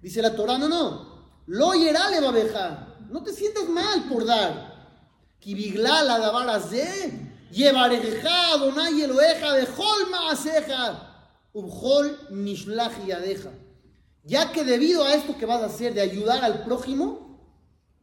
Dice 0.05 0.21
la 0.21 0.37
Torah, 0.37 0.59
no, 0.59 0.69
no. 0.69 1.41
Lo 1.47 1.73
yerale 1.73 2.21
babeja. 2.21 2.95
No 3.09 3.23
te 3.23 3.33
sientas 3.33 3.67
mal 3.71 4.05
por 4.07 4.27
dar. 4.27 4.91
Kibiglal 5.41 6.11
adabarazé. 6.11 7.31
Llevareja, 7.51 8.59
donay 8.59 9.01
eloeja, 9.01 9.55
bejol 9.55 10.11
maaseja. 10.11 11.41
Ubjol 11.55 12.19
nishlach 12.33 12.93
yadeja. 13.07 13.49
Ya 14.25 14.53
que 14.53 14.63
debido 14.63 15.05
a 15.05 15.15
esto 15.15 15.39
que 15.39 15.47
vas 15.47 15.63
a 15.63 15.67
hacer 15.67 15.95
de 15.95 16.03
ayudar 16.03 16.45
al 16.45 16.65
prójimo, 16.65 17.41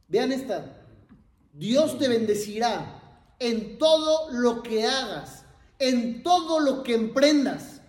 vean 0.08 0.32
esta. 0.32 0.82
Dios 1.54 2.00
te 2.00 2.08
bendecirá 2.08 3.00
en 3.38 3.78
todo 3.78 4.32
lo 4.32 4.64
que 4.64 4.88
hagas, 4.88 5.44
en 5.78 6.24
todo 6.24 6.62
lo 6.62 6.82
que 6.82 6.96
emprendas. 6.96 7.80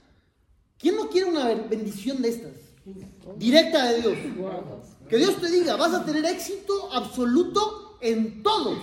¿Quién 0.76 0.97
no 0.97 1.09
quiere 1.09 1.31
una 1.31 1.47
bendición 1.47 2.21
de 2.21 2.28
estas? 2.28 2.62
Directa 3.36 3.92
de 3.92 4.00
Dios. 4.00 4.18
Que 5.08 5.16
Dios 5.16 5.36
te 5.40 5.50
diga, 5.50 5.76
vas 5.76 5.94
a 5.94 6.04
tener 6.04 6.24
éxito 6.24 6.92
absoluto 6.92 7.98
en 8.00 8.42
todo. 8.42 8.76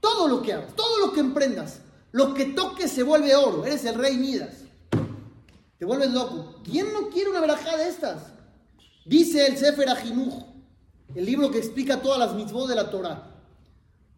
Todo 0.00 0.28
lo 0.28 0.42
que 0.42 0.52
hagas, 0.52 0.74
todo 0.74 1.06
lo 1.06 1.12
que 1.12 1.20
emprendas. 1.20 1.80
Lo 2.12 2.34
que 2.34 2.46
toques 2.46 2.90
se 2.90 3.02
vuelve 3.02 3.36
oro. 3.36 3.64
Eres 3.64 3.84
el 3.84 3.94
rey 3.94 4.16
Midas. 4.16 4.64
Te 5.78 5.84
vuelves 5.84 6.10
loco. 6.10 6.60
¿Quién 6.64 6.92
no 6.92 7.08
quiere 7.08 7.30
una 7.30 7.40
verajá 7.40 7.76
de 7.76 7.88
estas? 7.88 8.32
Dice 9.04 9.46
el 9.46 9.56
Sefer 9.56 9.88
Ajinuj, 9.88 10.44
el 11.14 11.24
libro 11.24 11.50
que 11.50 11.58
explica 11.58 12.02
todas 12.02 12.18
las 12.18 12.34
mitzvot 12.34 12.68
de 12.68 12.74
la 12.74 12.90
Torah. 12.90 13.34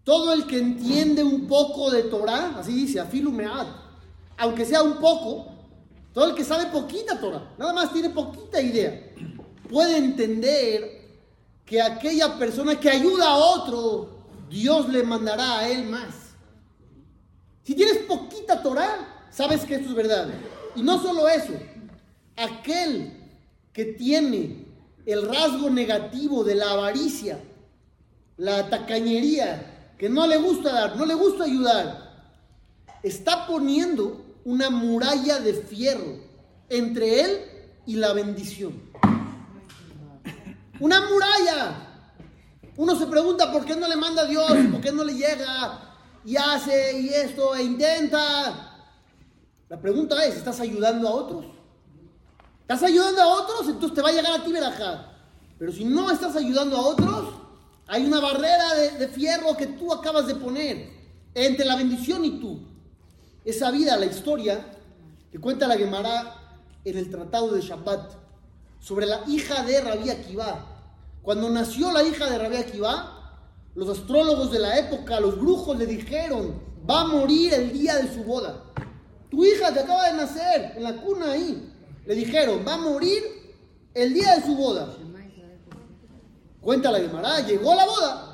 Todo 0.03 0.33
el 0.33 0.47
que 0.47 0.59
entiende 0.59 1.23
un 1.23 1.47
poco 1.47 1.91
de 1.91 2.05
Torah, 2.05 2.57
así 2.59 2.73
dice, 2.73 2.99
afilu 2.99 3.31
me'at, 3.31 3.69
aunque 4.39 4.65
sea 4.65 4.83
un 4.83 4.95
poco, 4.95 5.50
todo 6.13 6.31
el 6.31 6.35
que 6.35 6.45
sabe 6.45 6.67
poquita 6.67 7.21
Torah, 7.21 7.53
nada 7.57 7.73
más 7.73 7.93
tiene 7.93 8.11
poquita 8.11 8.61
idea, 8.61 9.13
puede 9.69 9.97
entender 9.97 11.01
que 11.65 11.81
aquella 11.81 12.37
persona 12.37 12.79
que 12.79 12.91
ayuda 12.91 13.29
a 13.29 13.37
otro, 13.37 14.09
Dios 14.49 14.89
le 14.89 15.05
mandará 15.05 15.61
a 15.61 15.69
él 15.69 15.85
más. 15.85 16.15
Si 17.63 17.75
tienes 17.75 17.99
poquita 17.99 18.61
Torah, 18.61 19.27
sabes 19.31 19.65
que 19.65 19.77
esto 19.77 19.91
es 19.91 19.95
verdad. 19.95 20.29
Y 20.75 20.83
no 20.83 21.01
solo 21.01 21.29
eso, 21.29 21.53
aquel 22.37 23.13
que 23.73 23.85
tiene 23.85 24.67
el 25.07 25.29
rasgo 25.29 25.71
negativo 25.71 26.43
de 26.43 26.57
la 26.57 26.73
avaricia, 26.73 27.39
la 28.37 28.69
tacañería, 28.69 29.95
que 29.97 30.09
no 30.09 30.27
le 30.27 30.39
gusta 30.39 30.73
dar, 30.73 30.97
no 30.97 31.07
le 31.07 31.15
gusta 31.15 31.45
ayudar, 31.45 32.27
está 33.03 33.47
poniendo 33.47 34.30
una 34.51 34.69
muralla 34.69 35.39
de 35.39 35.55
fierro 35.55 36.19
entre 36.69 37.21
él 37.21 37.41
y 37.87 37.95
la 37.95 38.13
bendición. 38.13 38.83
Una 40.81 41.09
muralla. 41.09 41.87
Uno 42.77 42.97
se 42.97 43.07
pregunta 43.07 43.53
por 43.53 43.65
qué 43.65 43.77
no 43.77 43.87
le 43.87 43.95
manda 43.95 44.23
a 44.23 44.27
Dios, 44.27 44.51
por 44.73 44.81
qué 44.81 44.91
no 44.91 45.05
le 45.05 45.15
llega 45.15 45.95
y 46.25 46.37
hace 46.37 47.01
y 47.01 47.11
esto 47.11 47.55
e 47.55 47.63
intenta. 47.63 48.89
La 49.69 49.81
pregunta 49.81 50.25
es, 50.25 50.37
¿estás 50.37 50.59
ayudando 50.59 51.07
a 51.07 51.13
otros? 51.13 51.45
¿Estás 52.63 52.83
ayudando 52.83 53.23
a 53.23 53.27
otros? 53.29 53.69
Entonces 53.69 53.95
te 53.95 54.03
va 54.03 54.09
a 54.09 54.13
llegar 54.13 54.41
a 54.41 54.43
ti 54.43 54.51
verajá. 54.51 55.13
Pero 55.61 55.71
si 55.71 55.85
no 55.85 56.11
estás 56.11 56.35
ayudando 56.35 56.77
a 56.77 56.81
otros, 56.81 57.35
hay 57.87 58.05
una 58.05 58.19
barrera 58.19 58.75
de, 58.75 58.91
de 58.99 59.09
fierro 59.09 59.57
que 59.57 59.67
tú 59.69 59.93
acabas 59.93 60.27
de 60.27 60.35
poner 60.35 60.91
entre 61.35 61.65
la 61.65 61.77
bendición 61.77 62.25
y 62.25 62.41
tú. 62.41 62.70
Esa 63.45 63.71
vida, 63.71 63.97
la 63.97 64.07
historia 64.07 64.65
que 65.31 65.39
cuenta 65.39 65.67
la 65.67 65.77
Gemara 65.77 66.35
en 66.85 66.99
el 66.99 67.11
Tratado 67.11 67.53
de 67.53 67.61
Shabbat 67.61 68.13
sobre 68.81 69.07
la 69.07 69.23
hija 69.29 69.63
de 69.63 69.81
Rabí 69.81 70.11
Akiva. 70.11 70.67
Cuando 71.23 71.49
nació 71.49 71.91
la 71.93 72.03
hija 72.03 72.29
de 72.29 72.39
Rabí 72.39 72.57
Akiva, 72.57 73.17
los 73.75 73.89
astrólogos 73.89 74.51
de 74.51 74.59
la 74.59 74.79
época, 74.79 75.21
los 75.21 75.39
brujos 75.39 75.79
le 75.79 75.87
dijeron, 75.87 76.61
va 76.89 77.03
a 77.03 77.07
morir 77.07 77.55
el 77.55 77.73
día 77.73 77.97
de 77.97 78.13
su 78.13 78.25
boda. 78.25 78.65
Tu 79.31 79.45
hija 79.45 79.73
que 79.73 79.81
acaba 79.81 80.11
de 80.11 80.17
nacer 80.17 80.73
en 80.77 80.83
la 80.83 80.97
cuna 80.97 81.33
ahí. 81.33 81.73
Le 82.05 82.15
dijeron, 82.15 82.65
va 82.67 82.75
a 82.75 82.79
morir 82.79 83.23
el 83.95 84.13
día 84.13 84.37
de 84.37 84.43
su 84.43 84.57
boda. 84.57 84.97
Cuenta 86.61 86.91
la 86.91 87.01
Gemara, 87.01 87.41
llegó 87.47 87.75
la 87.75 87.87
boda. 87.87 88.27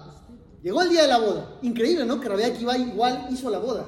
Llegó 0.62 0.82
el 0.82 0.88
día 0.88 1.02
de 1.02 1.08
la 1.08 1.18
boda. 1.18 1.58
Increíble, 1.62 2.04
¿no? 2.04 2.18
Que 2.18 2.28
Rabí 2.28 2.42
Akiva 2.42 2.76
igual 2.76 3.28
hizo 3.30 3.50
la 3.50 3.58
boda. 3.58 3.86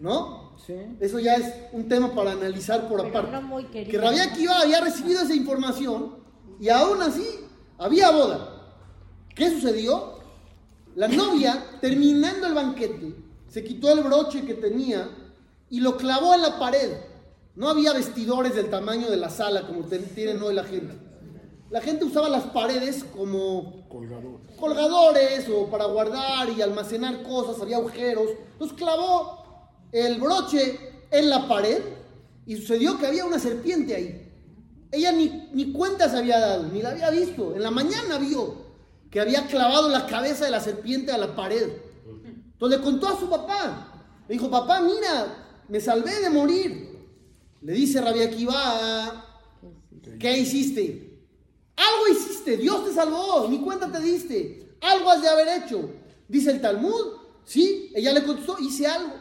¿No? 0.00 0.52
Sí. 0.66 0.74
Eso 1.00 1.18
ya 1.18 1.34
es 1.36 1.54
un 1.72 1.88
tema 1.88 2.14
para 2.14 2.32
analizar 2.32 2.88
por 2.88 2.98
Pero 3.02 3.08
aparte. 3.08 3.32
no 3.32 3.42
muy. 3.42 3.64
Que 3.64 3.98
Rabí 3.98 4.18
Akiva 4.18 4.60
había 4.60 4.80
recibido 4.80 5.22
esa 5.22 5.34
información 5.34 6.16
y 6.60 6.68
aún 6.68 7.00
así 7.02 7.26
había 7.78 8.10
boda. 8.10 8.56
¿Qué 9.34 9.50
sucedió? 9.50 10.18
La 10.96 11.08
novia, 11.08 11.64
terminando 11.80 12.46
el 12.46 12.54
banquete, 12.54 13.14
se 13.48 13.64
quitó 13.64 13.90
el 13.92 14.00
broche 14.02 14.44
que 14.44 14.54
tenía 14.54 15.08
y 15.70 15.80
lo 15.80 15.96
clavó 15.96 16.34
en 16.34 16.42
la 16.42 16.58
pared. 16.58 16.90
No 17.54 17.68
había 17.68 17.92
vestidores 17.92 18.54
del 18.54 18.70
tamaño 18.70 19.08
de 19.10 19.16
la 19.16 19.30
sala 19.30 19.66
como 19.66 19.84
tienen 19.84 20.42
hoy 20.42 20.54
la 20.54 20.64
gente. 20.64 20.94
La 21.70 21.80
gente 21.80 22.04
usaba 22.04 22.28
las 22.28 22.44
paredes 22.46 23.04
como 23.04 23.86
Colgador. 23.88 24.40
colgadores 24.58 25.48
o 25.48 25.66
para 25.70 25.84
guardar 25.84 26.48
y 26.50 26.60
almacenar 26.62 27.22
cosas, 27.22 27.62
había 27.62 27.76
agujeros. 27.76 28.28
Entonces 28.52 28.76
clavó 28.76 29.39
el 29.92 30.20
broche 30.20 30.78
en 31.10 31.30
la 31.30 31.48
pared 31.48 31.80
y 32.46 32.56
sucedió 32.56 32.98
que 32.98 33.06
había 33.06 33.24
una 33.24 33.38
serpiente 33.38 33.94
ahí. 33.94 34.26
Ella 34.92 35.12
ni, 35.12 35.48
ni 35.52 35.72
cuenta 35.72 36.08
se 36.08 36.18
había 36.18 36.38
dado, 36.38 36.64
ni 36.64 36.82
la 36.82 36.90
había 36.90 37.10
visto. 37.10 37.54
En 37.54 37.62
la 37.62 37.70
mañana 37.70 38.18
vio 38.18 38.70
que 39.10 39.20
había 39.20 39.46
clavado 39.46 39.88
la 39.88 40.06
cabeza 40.06 40.44
de 40.44 40.50
la 40.50 40.60
serpiente 40.60 41.12
a 41.12 41.18
la 41.18 41.34
pared. 41.34 41.68
Entonces 42.52 42.78
le 42.78 42.84
contó 42.84 43.08
a 43.08 43.18
su 43.18 43.28
papá. 43.28 44.22
Le 44.28 44.34
dijo, 44.34 44.50
papá, 44.50 44.80
mira, 44.80 45.62
me 45.68 45.80
salvé 45.80 46.20
de 46.20 46.30
morir. 46.30 46.90
Le 47.62 47.72
dice 47.72 48.00
Rabia 48.00 48.26
Akiva, 48.26 49.24
¿qué 50.18 50.38
hiciste? 50.38 51.18
Algo 51.76 52.08
hiciste, 52.18 52.56
Dios 52.56 52.84
te 52.84 52.92
salvó, 52.92 53.46
ni 53.48 53.60
cuenta 53.60 53.90
te 53.90 54.00
diste. 54.00 54.76
Algo 54.80 55.10
has 55.10 55.22
de 55.22 55.28
haber 55.28 55.62
hecho. 55.62 55.90
Dice 56.28 56.50
el 56.50 56.60
Talmud, 56.60 57.20
Sí, 57.50 57.90
ella 57.96 58.12
le 58.12 58.22
contestó, 58.22 58.56
hice 58.60 58.86
algo. 58.86 59.12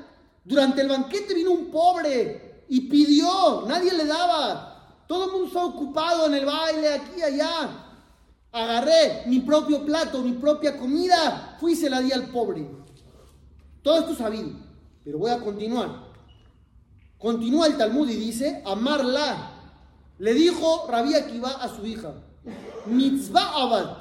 Durante 0.49 0.81
el 0.81 0.89
banquete 0.89 1.35
vino 1.35 1.51
un 1.51 1.69
pobre 1.69 2.63
y 2.67 2.81
pidió, 2.89 3.65
nadie 3.67 3.93
le 3.93 4.03
daba. 4.03 5.03
Todo 5.05 5.25
el 5.25 5.31
mundo 5.31 5.45
estaba 5.45 5.67
ocupado 5.67 6.25
en 6.25 6.33
el 6.33 6.45
baile, 6.47 6.91
aquí 6.91 7.19
y 7.19 7.21
allá. 7.21 7.69
Agarré 8.51 9.25
mi 9.27 9.41
propio 9.41 9.85
plato, 9.85 10.23
mi 10.23 10.31
propia 10.31 10.75
comida, 10.75 11.55
fui 11.59 11.73
y 11.73 11.75
se 11.75 11.87
la 11.87 12.01
di 12.01 12.11
al 12.11 12.31
pobre. 12.31 12.67
Todo 13.83 13.99
esto 13.99 14.15
sabido, 14.15 14.49
pero 15.03 15.19
voy 15.19 15.29
a 15.29 15.39
continuar. 15.39 16.07
Continúa 17.19 17.67
el 17.67 17.77
Talmud 17.77 18.09
y 18.09 18.15
dice, 18.15 18.63
amarla. 18.65 19.51
Le 20.17 20.33
dijo 20.33 20.87
Rabí 20.89 21.13
Akiva 21.13 21.51
a 21.61 21.69
su 21.69 21.85
hija, 21.85 22.11
mitzvah 22.87 23.53
abad. 23.53 23.97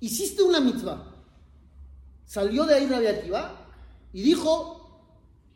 Hiciste 0.00 0.42
una 0.42 0.60
mitzvah. 0.60 1.02
Salió 2.26 2.64
de 2.66 2.74
ahí 2.74 2.86
Rabí 2.86 3.06
Akiva 3.06 3.55
y 4.16 4.22
dijo, 4.22 4.80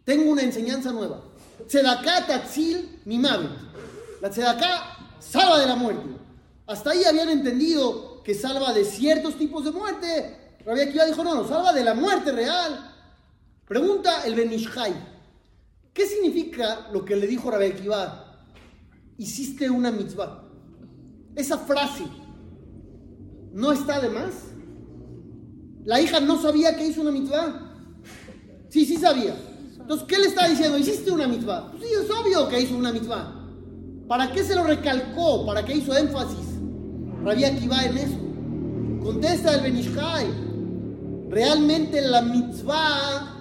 tengo 0.04 0.30
una 0.30 0.42
enseñanza 0.42 0.92
nueva. 0.92 1.22
Tzedaká 1.66 2.26
tatzil 2.26 3.00
mimavet. 3.06 3.48
La 4.20 4.28
tzedaká 4.28 5.16
salva 5.18 5.60
de 5.60 5.66
la 5.66 5.76
muerte. 5.76 6.10
Hasta 6.66 6.90
ahí 6.90 7.02
habían 7.04 7.30
entendido 7.30 8.22
que 8.22 8.34
salva 8.34 8.74
de 8.74 8.84
ciertos 8.84 9.38
tipos 9.38 9.64
de 9.64 9.70
muerte. 9.70 10.58
Rabbi 10.66 10.82
Akiva 10.82 11.06
dijo, 11.06 11.24
no, 11.24 11.36
no, 11.36 11.48
salva 11.48 11.72
de 11.72 11.82
la 11.82 11.94
muerte 11.94 12.32
real. 12.32 12.94
Pregunta 13.66 14.26
el 14.26 14.34
Benishai, 14.34 14.92
¿qué 15.94 16.06
significa 16.06 16.90
lo 16.92 17.02
que 17.02 17.16
le 17.16 17.26
dijo 17.26 17.50
Rabbi 17.50 17.64
Akiva? 17.64 18.44
Hiciste 19.16 19.70
una 19.70 19.90
mitzvah. 19.90 20.44
Esa 21.34 21.56
frase, 21.56 22.04
¿no 23.54 23.72
está 23.72 24.00
de 24.00 24.10
más? 24.10 24.34
La 25.86 25.98
hija 25.98 26.20
no 26.20 26.42
sabía 26.42 26.76
que 26.76 26.86
hizo 26.86 27.00
una 27.00 27.10
mitzvah. 27.10 27.69
Sí, 28.70 28.86
sí 28.86 28.96
sabía. 28.96 29.36
Entonces, 29.78 30.06
¿qué 30.06 30.18
le 30.18 30.28
está 30.28 30.48
diciendo? 30.48 30.78
Hiciste 30.78 31.10
una 31.10 31.26
mitzvah. 31.26 31.72
Pues 31.72 31.82
sí, 31.82 31.88
es 31.92 32.08
obvio 32.08 32.48
que 32.48 32.62
hizo 32.62 32.76
una 32.76 32.92
mitzvah. 32.92 33.34
¿Para 34.06 34.32
qué 34.32 34.44
se 34.44 34.54
lo 34.54 34.64
recalcó? 34.64 35.44
¿Para 35.44 35.64
qué 35.64 35.76
hizo 35.76 35.96
énfasis? 35.96 36.58
Rabbi 37.24 37.44
Akiva 37.44 37.84
en 37.84 37.98
eso. 37.98 38.16
Contesta 39.02 39.54
el 39.54 39.62
Benishai. 39.62 40.26
Realmente 41.28 42.00
la 42.00 42.22
mitzvah 42.22 43.36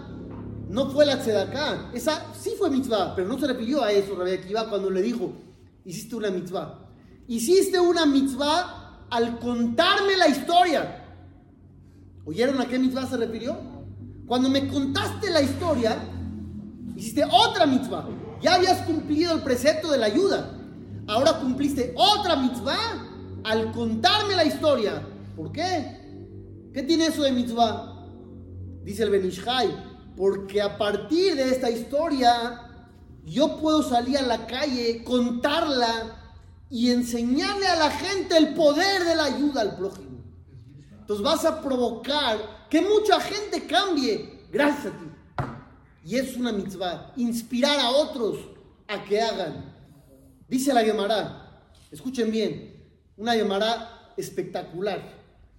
no 0.69 0.89
fue 0.89 1.05
la 1.05 1.17
tzedaká. 1.19 1.91
Esa 1.93 2.33
sí 2.33 2.51
fue 2.57 2.69
mitzvah, 2.71 3.15
pero 3.15 3.27
no 3.27 3.39
se 3.39 3.47
refirió 3.47 3.83
a 3.83 3.91
eso 3.91 4.15
Rabbi 4.15 4.31
Akiva 4.31 4.69
cuando 4.69 4.89
le 4.89 5.01
dijo, 5.01 5.31
hiciste 5.85 6.15
una 6.15 6.31
mitzvah. 6.31 6.87
Hiciste 7.27 7.79
una 7.79 8.07
mitzvah 8.07 9.05
al 9.11 9.39
contarme 9.39 10.17
la 10.17 10.27
historia. 10.27 11.05
¿Oyeron 12.25 12.59
a 12.59 12.67
qué 12.67 12.79
mitzvah 12.79 13.05
se 13.07 13.17
refirió? 13.17 13.78
Cuando 14.29 14.47
me 14.47 14.67
contaste 14.67 15.31
la 15.31 15.41
historia, 15.41 15.97
hiciste 16.95 17.25
otra 17.25 17.65
mitzvah. 17.65 18.07
Ya 18.39 18.53
habías 18.53 18.85
cumplido 18.85 19.33
el 19.33 19.41
precepto 19.41 19.91
de 19.91 19.97
la 19.97 20.05
ayuda. 20.05 20.55
Ahora 21.07 21.39
cumpliste 21.39 21.95
otra 21.97 22.35
mitzvah 22.35 23.07
al 23.43 23.71
contarme 23.71 24.35
la 24.35 24.45
historia. 24.45 25.01
¿Por 25.35 25.51
qué? 25.51 26.69
¿Qué 26.71 26.83
tiene 26.83 27.07
eso 27.07 27.23
de 27.23 27.31
mitzvah? 27.31 28.05
Dice 28.83 29.01
el 29.01 29.09
Benishai, 29.09 30.13
porque 30.15 30.61
a 30.61 30.77
partir 30.77 31.35
de 31.35 31.49
esta 31.49 31.71
historia 31.71 32.69
yo 33.25 33.57
puedo 33.59 33.81
salir 33.81 34.19
a 34.19 34.21
la 34.21 34.45
calle, 34.45 35.03
contarla 35.03 36.35
y 36.69 36.91
enseñarle 36.91 37.65
a 37.65 37.77
la 37.77 37.89
gente 37.89 38.37
el 38.37 38.53
poder 38.53 39.05
de 39.05 39.15
la 39.15 39.23
ayuda 39.23 39.61
al 39.61 39.75
prójimo. 39.75 40.23
Entonces 40.99 41.25
vas 41.25 41.45
a 41.45 41.63
provocar 41.63 42.58
que 42.69 42.81
mucha 42.81 43.19
gente 43.19 43.65
cambie 43.65 44.47
gracias 44.51 44.93
a 44.93 44.97
ti. 44.97 45.05
Y 46.05 46.15
es 46.15 46.35
una 46.37 46.51
mitzvah, 46.51 47.13
inspirar 47.17 47.79
a 47.79 47.89
otros 47.89 48.37
a 48.87 49.03
que 49.03 49.21
hagan. 49.21 49.73
Dice 50.47 50.73
la 50.73 50.83
Gemara, 50.83 51.61
escuchen 51.91 52.31
bien, 52.31 52.73
una 53.17 53.33
Gemara 53.33 54.11
espectacular 54.17 55.01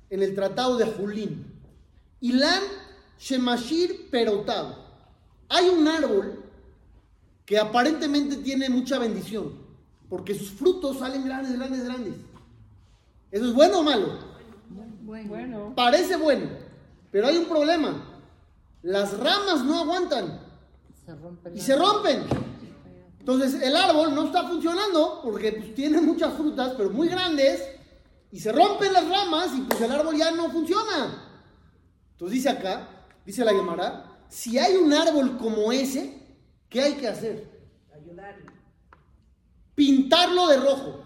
en 0.08 0.22
el 0.22 0.34
tratado 0.34 0.76
de 0.76 0.86
Julín. 0.86 1.46
Ilan 2.20 2.62
Shemashir 3.18 4.10
Perotab. 4.10 4.74
Hay 5.48 5.68
un 5.68 5.86
árbol 5.86 6.44
que 7.44 7.58
aparentemente 7.58 8.36
tiene 8.36 8.68
mucha 8.68 8.98
bendición, 8.98 9.54
porque 10.08 10.34
sus 10.34 10.50
frutos 10.50 10.98
salen 10.98 11.24
grandes, 11.24 11.56
grandes, 11.56 11.84
grandes. 11.84 12.14
¿Eso 13.30 13.46
es 13.46 13.54
bueno 13.54 13.80
o 13.80 13.82
malo? 13.82 14.18
Bueno. 15.02 15.72
Parece 15.74 16.16
bueno, 16.16 16.48
pero 17.10 17.26
hay 17.26 17.36
un 17.36 17.46
problema. 17.46 18.06
Las 18.82 19.18
ramas 19.18 19.64
no 19.64 19.80
aguantan 19.80 20.40
Se 21.04 21.12
y 21.54 21.60
se 21.60 21.76
rompen. 21.76 22.24
Entonces 23.18 23.62
el 23.62 23.76
árbol 23.76 24.14
no 24.14 24.24
está 24.26 24.48
funcionando 24.48 25.20
porque 25.22 25.52
pues, 25.52 25.74
tiene 25.74 26.00
muchas 26.00 26.32
frutas, 26.34 26.74
pero 26.76 26.90
muy 26.90 27.08
grandes, 27.08 27.62
y 28.32 28.40
se 28.40 28.52
rompen 28.52 28.92
las 28.92 29.08
ramas 29.08 29.50
y 29.56 29.60
pues 29.62 29.80
el 29.80 29.92
árbol 29.92 30.16
ya 30.16 30.30
no 30.30 30.50
funciona. 30.50 31.28
Entonces 32.12 32.36
dice 32.36 32.48
acá, 32.48 32.88
dice 33.24 33.44
la 33.44 33.52
Gemara, 33.52 34.20
si 34.28 34.58
hay 34.58 34.76
un 34.76 34.92
árbol 34.92 35.36
como 35.36 35.72
ese, 35.72 36.14
¿qué 36.68 36.80
hay 36.80 36.94
que 36.94 37.08
hacer? 37.08 37.50
Pintarlo 39.74 40.46
de 40.48 40.56
rojo. 40.58 41.04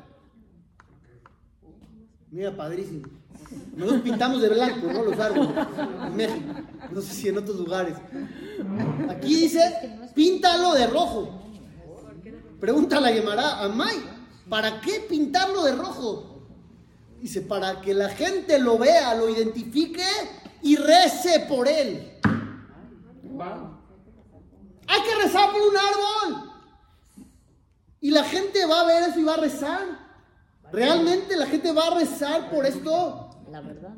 Mira, 2.31 2.57
padrísimo. 2.57 3.09
Nosotros 3.77 4.03
pintamos 4.03 4.41
de 4.41 4.49
blanco, 4.49 4.93
¿no? 4.93 5.03
Los 5.03 5.19
árboles. 5.19 5.51
En 6.07 6.17
México. 6.17 6.45
No 6.91 7.01
sé 7.01 7.13
si 7.13 7.29
en 7.29 7.39
otros 7.39 7.57
lugares. 7.59 7.97
Aquí 9.09 9.35
dice, 9.35 10.11
píntalo 10.15 10.75
de 10.75 10.87
rojo. 10.87 11.41
Pregunta 12.61 13.01
la 13.01 13.09
Gemara, 13.09 13.61
Amay, 13.61 13.97
¿para 14.49 14.81
qué 14.81 15.05
pintarlo 15.09 15.65
de 15.65 15.73
rojo? 15.73 16.47
Dice, 17.21 17.43
para 17.43 17.81
que 17.81 17.95
la 17.95 18.09
gente 18.11 18.59
lo 18.59 18.79
vea, 18.79 19.15
lo 19.15 19.29
identifique 19.29 20.07
y 20.63 20.77
rece 20.77 21.41
por 21.41 21.69
él. 21.69 22.13
Hay 24.87 25.03
que 25.03 25.23
rezar 25.23 25.51
por 25.51 25.61
un 25.61 25.77
árbol. 25.77 26.53
Y 28.01 28.11
la 28.11 28.25
gente 28.25 28.65
va 28.67 28.81
a 28.81 28.85
ver 28.85 29.11
eso 29.11 29.19
y 29.19 29.25
va 29.25 29.35
a 29.35 29.39
rezar. 29.39 29.81
¿Realmente 30.73 31.37
la 31.37 31.47
gente 31.47 31.73
va 31.73 31.87
a 31.87 31.95
rezar 31.99 32.51
por 32.51 32.67
esto? 32.67 33.24
La 33.51 33.61
verdad. 33.61 33.95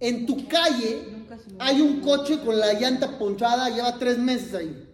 En 0.00 0.26
tu 0.26 0.46
calle 0.46 1.26
hay 1.58 1.80
un 1.80 2.00
coche 2.00 2.40
con 2.40 2.58
la 2.58 2.74
llanta 2.74 3.18
ponchada, 3.18 3.68
lleva 3.70 3.98
tres 3.98 4.18
meses 4.18 4.54
ahí. 4.54 4.88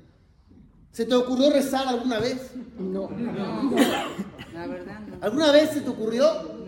¿Se 0.93 1.05
te 1.05 1.15
ocurrió 1.15 1.51
rezar 1.51 1.87
alguna 1.89 2.21
vez? 2.21 2.53
No. 2.79 3.11
La 4.53 4.67
verdad, 4.67 5.01
no. 5.01 5.19
¿Alguna 5.21 5.51
vez 5.53 5.71
se 5.71 5.81
te 5.81 5.91
ocurrió? 5.91 6.25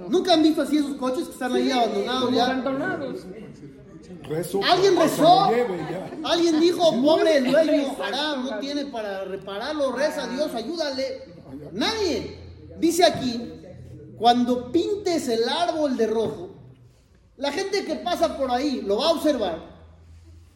¿Nunca 0.08 0.34
han 0.34 0.42
visto 0.42 0.62
así 0.62 0.78
esos 0.78 0.96
coches 0.96 1.26
que 1.26 1.32
están 1.32 1.52
ahí 1.52 1.70
abandonados 1.70 2.34
ya? 2.34 2.44
abandonados. 2.44 3.26
Rezo 4.28 4.60
¿Alguien 4.64 4.96
rezó? 4.96 5.50
Alguien 6.24 6.60
dijo, 6.60 7.02
pobre 7.02 7.36
el 7.38 7.50
dueño, 7.50 7.96
no 8.44 8.58
tiene 8.58 8.86
para 8.86 9.24
repararlo, 9.24 9.92
reza 9.92 10.26
Dios, 10.28 10.52
ayúdale. 10.54 11.22
Nadie. 11.72 12.38
Dice 12.78 13.04
aquí, 13.04 13.52
cuando 14.16 14.72
pintes 14.72 15.28
el 15.28 15.48
árbol 15.48 15.96
de 15.96 16.06
rojo, 16.06 16.50
la 17.36 17.52
gente 17.52 17.84
que 17.84 17.96
pasa 17.96 18.36
por 18.36 18.50
ahí 18.50 18.80
lo 18.80 18.98
va 18.98 19.08
a 19.08 19.12
observar 19.12 19.76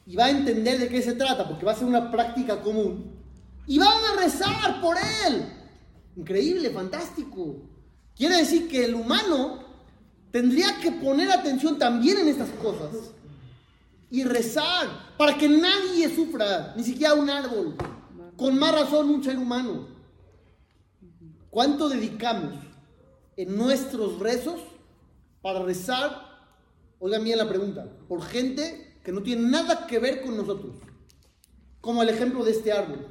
y 0.06 0.16
va 0.16 0.26
a 0.26 0.30
entender 0.30 0.78
de 0.78 0.88
qué 0.88 1.02
se 1.02 1.12
trata, 1.12 1.46
porque 1.46 1.66
va 1.66 1.72
a 1.72 1.76
ser 1.76 1.86
una 1.86 2.10
práctica 2.10 2.60
común. 2.62 3.12
Y 3.66 3.78
van 3.78 3.88
a 3.88 4.20
rezar 4.20 4.80
por 4.80 4.96
él. 4.96 5.44
Increíble, 6.16 6.70
fantástico. 6.70 7.56
Quiere 8.16 8.38
decir 8.38 8.68
que 8.68 8.86
el 8.86 8.94
humano 8.94 9.64
tendría 10.32 10.78
que 10.80 10.92
poner 10.92 11.30
atención 11.30 11.78
también 11.78 12.18
en 12.18 12.28
estas 12.28 12.50
cosas 12.62 12.90
y 14.10 14.24
rezar 14.24 14.88
para 15.16 15.36
que 15.36 15.48
nadie 15.48 16.12
sufra, 16.14 16.74
ni 16.76 16.82
siquiera 16.82 17.14
un 17.14 17.30
árbol, 17.30 17.76
con 18.36 18.58
más 18.58 18.74
razón 18.74 19.10
un 19.10 19.22
ser 19.22 19.38
humano. 19.38 19.86
¿Cuánto 21.50 21.88
dedicamos 21.88 22.69
en 23.42 23.56
nuestros 23.56 24.18
rezos 24.18 24.60
para 25.42 25.62
rezar? 25.62 26.28
Oigan 26.98 27.24
bien 27.24 27.38
la 27.38 27.48
pregunta, 27.48 27.86
por 28.08 28.22
gente 28.22 28.98
que 29.02 29.12
no 29.12 29.22
tiene 29.22 29.48
nada 29.48 29.86
que 29.86 29.98
ver 29.98 30.22
con 30.22 30.36
nosotros, 30.36 30.76
como 31.80 32.02
el 32.02 32.10
ejemplo 32.10 32.44
de 32.44 32.50
este 32.50 32.72
árbol. 32.72 33.06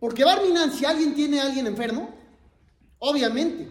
Porque 0.00 0.24
Barminan, 0.24 0.72
si 0.72 0.84
alguien 0.84 1.14
tiene 1.14 1.40
a 1.40 1.44
alguien 1.44 1.68
enfermo, 1.68 2.10
obviamente, 2.98 3.68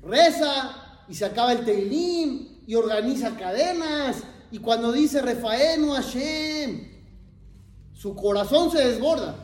reza 0.00 1.04
y 1.08 1.14
se 1.14 1.26
acaba 1.26 1.52
el 1.52 1.64
Teilim 1.64 2.62
y 2.66 2.74
organiza 2.74 3.36
cadenas 3.36 4.22
y 4.50 4.58
cuando 4.58 4.92
dice 4.92 5.20
Refaenu 5.20 5.92
Hashem, 5.92 6.88
su 7.92 8.14
corazón 8.14 8.70
se 8.70 8.78
desborda. 8.78 9.36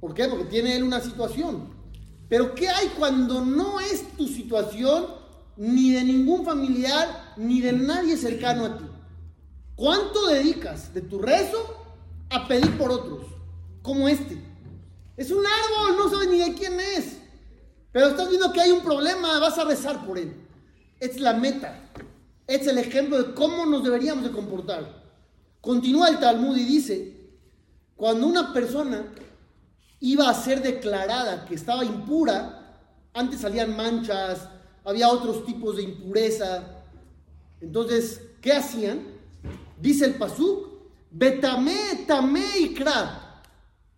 ¿Por? 0.00 0.14
Porque 0.28 0.44
tiene 0.46 0.76
él 0.76 0.82
una 0.82 1.00
situación. 1.00 1.79
Pero 2.30 2.54
¿qué 2.54 2.68
hay 2.68 2.86
cuando 2.96 3.44
no 3.44 3.80
es 3.80 4.16
tu 4.16 4.28
situación 4.28 5.06
ni 5.56 5.90
de 5.90 6.04
ningún 6.04 6.44
familiar 6.44 7.34
ni 7.36 7.60
de 7.60 7.72
nadie 7.72 8.16
cercano 8.16 8.66
a 8.66 8.78
ti? 8.78 8.84
¿Cuánto 9.74 10.28
dedicas 10.28 10.94
de 10.94 11.02
tu 11.02 11.18
rezo 11.18 11.58
a 12.30 12.46
pedir 12.46 12.78
por 12.78 12.92
otros? 12.92 13.26
Como 13.82 14.08
este. 14.08 14.40
Es 15.16 15.32
un 15.32 15.44
árbol, 15.44 15.96
no 15.98 16.08
sabes 16.08 16.28
ni 16.28 16.38
de 16.38 16.54
quién 16.54 16.78
es. 16.78 17.18
Pero 17.90 18.06
estás 18.06 18.28
viendo 18.28 18.52
que 18.52 18.60
hay 18.60 18.70
un 18.70 18.82
problema, 18.82 19.40
vas 19.40 19.58
a 19.58 19.64
rezar 19.64 20.06
por 20.06 20.16
él. 20.16 20.32
Es 21.00 21.18
la 21.18 21.32
meta. 21.32 21.90
Es 22.46 22.64
el 22.68 22.78
ejemplo 22.78 23.20
de 23.20 23.34
cómo 23.34 23.66
nos 23.66 23.82
deberíamos 23.82 24.22
de 24.22 24.30
comportar. 24.30 25.02
Continúa 25.60 26.08
el 26.08 26.20
Talmud 26.20 26.56
y 26.56 26.64
dice, 26.64 27.16
cuando 27.96 28.28
una 28.28 28.52
persona 28.52 29.04
iba 30.00 30.28
a 30.28 30.34
ser 30.34 30.62
declarada 30.62 31.44
que 31.44 31.54
estaba 31.54 31.84
impura, 31.84 32.78
antes 33.12 33.40
salían 33.40 33.76
manchas, 33.76 34.48
había 34.84 35.08
otros 35.08 35.44
tipos 35.44 35.76
de 35.76 35.82
impureza. 35.82 36.62
Entonces, 37.60 38.22
¿qué 38.40 38.52
hacían? 38.52 39.06
Dice 39.78 40.06
el 40.06 40.14
Pasuk, 40.14 40.70
Betame, 41.10 42.04
tame 42.06 42.44
y 42.60 42.74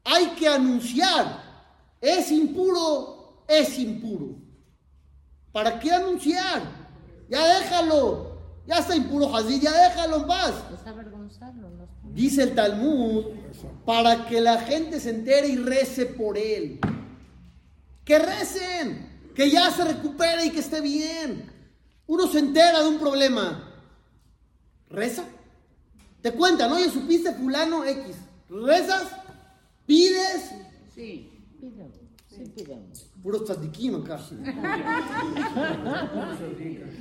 Hay 0.05 0.27
que 0.31 0.49
anunciar, 0.49 1.43
es 2.01 2.31
impuro, 2.33 3.45
es 3.47 3.79
impuro. 3.79 4.37
¿Para 5.53 5.79
qué 5.79 5.93
anunciar? 5.93 6.62
Ya 7.29 7.59
déjalo, 7.59 8.32
ya 8.66 8.79
está 8.79 8.94
impuro 8.94 9.35
así, 9.37 9.61
ya 9.61 9.72
déjalo 9.72 10.18
en 10.18 10.27
paz. 10.27 10.53
Dice 12.12 12.42
el 12.44 12.55
Talmud, 12.55 13.25
para 13.85 14.27
que 14.27 14.40
la 14.40 14.59
gente 14.61 15.01
se 15.01 15.11
entere 15.11 15.48
y 15.48 15.57
rece 15.57 16.07
por 16.07 16.38
él. 16.38 16.79
Que 18.05 18.18
recen, 18.18 19.31
que 19.35 19.51
ya 19.51 19.70
se 19.70 19.85
recupere 19.85 20.46
y 20.46 20.51
que 20.51 20.61
esté 20.61 20.81
bien. 20.81 21.51
Uno 22.07 22.27
se 22.27 22.38
entera 22.38 22.83
de 22.83 22.88
un 22.88 22.98
problema. 22.98 23.68
Reza. 24.88 25.25
Te 26.20 26.33
cuentan, 26.33 26.70
oye, 26.72 26.90
supiste 26.90 27.33
fulano 27.33 27.85
X. 27.85 28.16
¿Rezas? 28.48 29.09
¿Pides? 29.87 30.53
Sí, 30.94 31.32
pidemos. 32.33 32.45
Sí, 32.47 32.53
pidemos. 32.55 33.07
Puro 33.23 33.45
tzadikim 33.45 33.97
acá. 33.97 34.21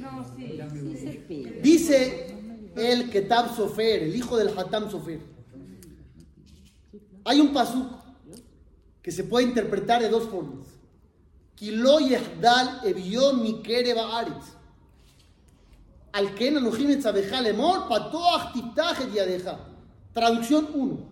No, 0.02 0.26
sí, 0.36 0.60
sí 0.90 0.98
se 0.98 1.14
pide. 1.28 1.62
Dice 1.62 2.36
el 2.76 3.10
Ketab 3.10 3.56
Sofer, 3.56 4.04
el 4.04 4.16
hijo 4.16 4.38
del 4.38 4.58
Hatam 4.58 4.90
Sofer. 4.90 5.22
Hay 7.26 7.40
un 7.40 7.54
pasuk 7.54 7.88
que 9.02 9.12
se 9.12 9.24
puede 9.24 9.46
interpretar 9.48 10.02
de 10.02 10.10
dos 10.10 10.28
formas. 10.30 10.68
Kilo 11.56 12.00
yehdal 12.00 12.82
evion 12.84 13.42
mikere 13.44 13.94
ba'aretz. 13.94 14.56
Al 16.14 16.34
ken 16.36 16.58
anochim 16.58 16.90
et 16.90 17.04
lemor 17.42 17.88
patoach 17.88 18.54
tiftach 18.54 19.00
et 19.02 19.14
yadeja. 19.14 19.60
Traducción 20.14 20.68
1. 20.74 21.12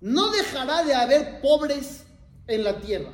No 0.00 0.30
dejará 0.30 0.84
de 0.84 0.94
haber 0.94 1.40
pobres 1.40 2.04
en 2.48 2.64
la 2.64 2.80
tierra. 2.80 3.12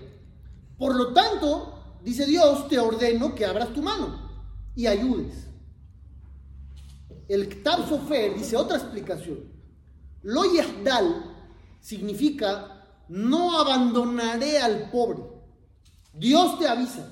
Por 0.78 0.94
lo 0.96 1.12
tanto, 1.12 1.98
dice 2.02 2.26
Dios, 2.26 2.68
te 2.68 2.78
ordeno 2.78 3.34
que 3.34 3.44
abras 3.44 3.72
tu 3.72 3.82
mano 3.82 4.30
y 4.74 4.86
ayudes. 4.86 5.46
El 7.28 7.48
Ktab 7.48 7.88
Sofer 7.88 8.34
dice 8.34 8.56
otra 8.56 8.76
explicación. 8.76 9.52
Lo 10.22 10.44
Yahdal 10.44 11.36
significa 11.80 12.74
no 13.08 13.58
abandonaré 13.58 14.58
al 14.58 14.90
pobre. 14.90 15.22
Dios 16.12 16.58
te 16.58 16.68
avisa. 16.68 17.10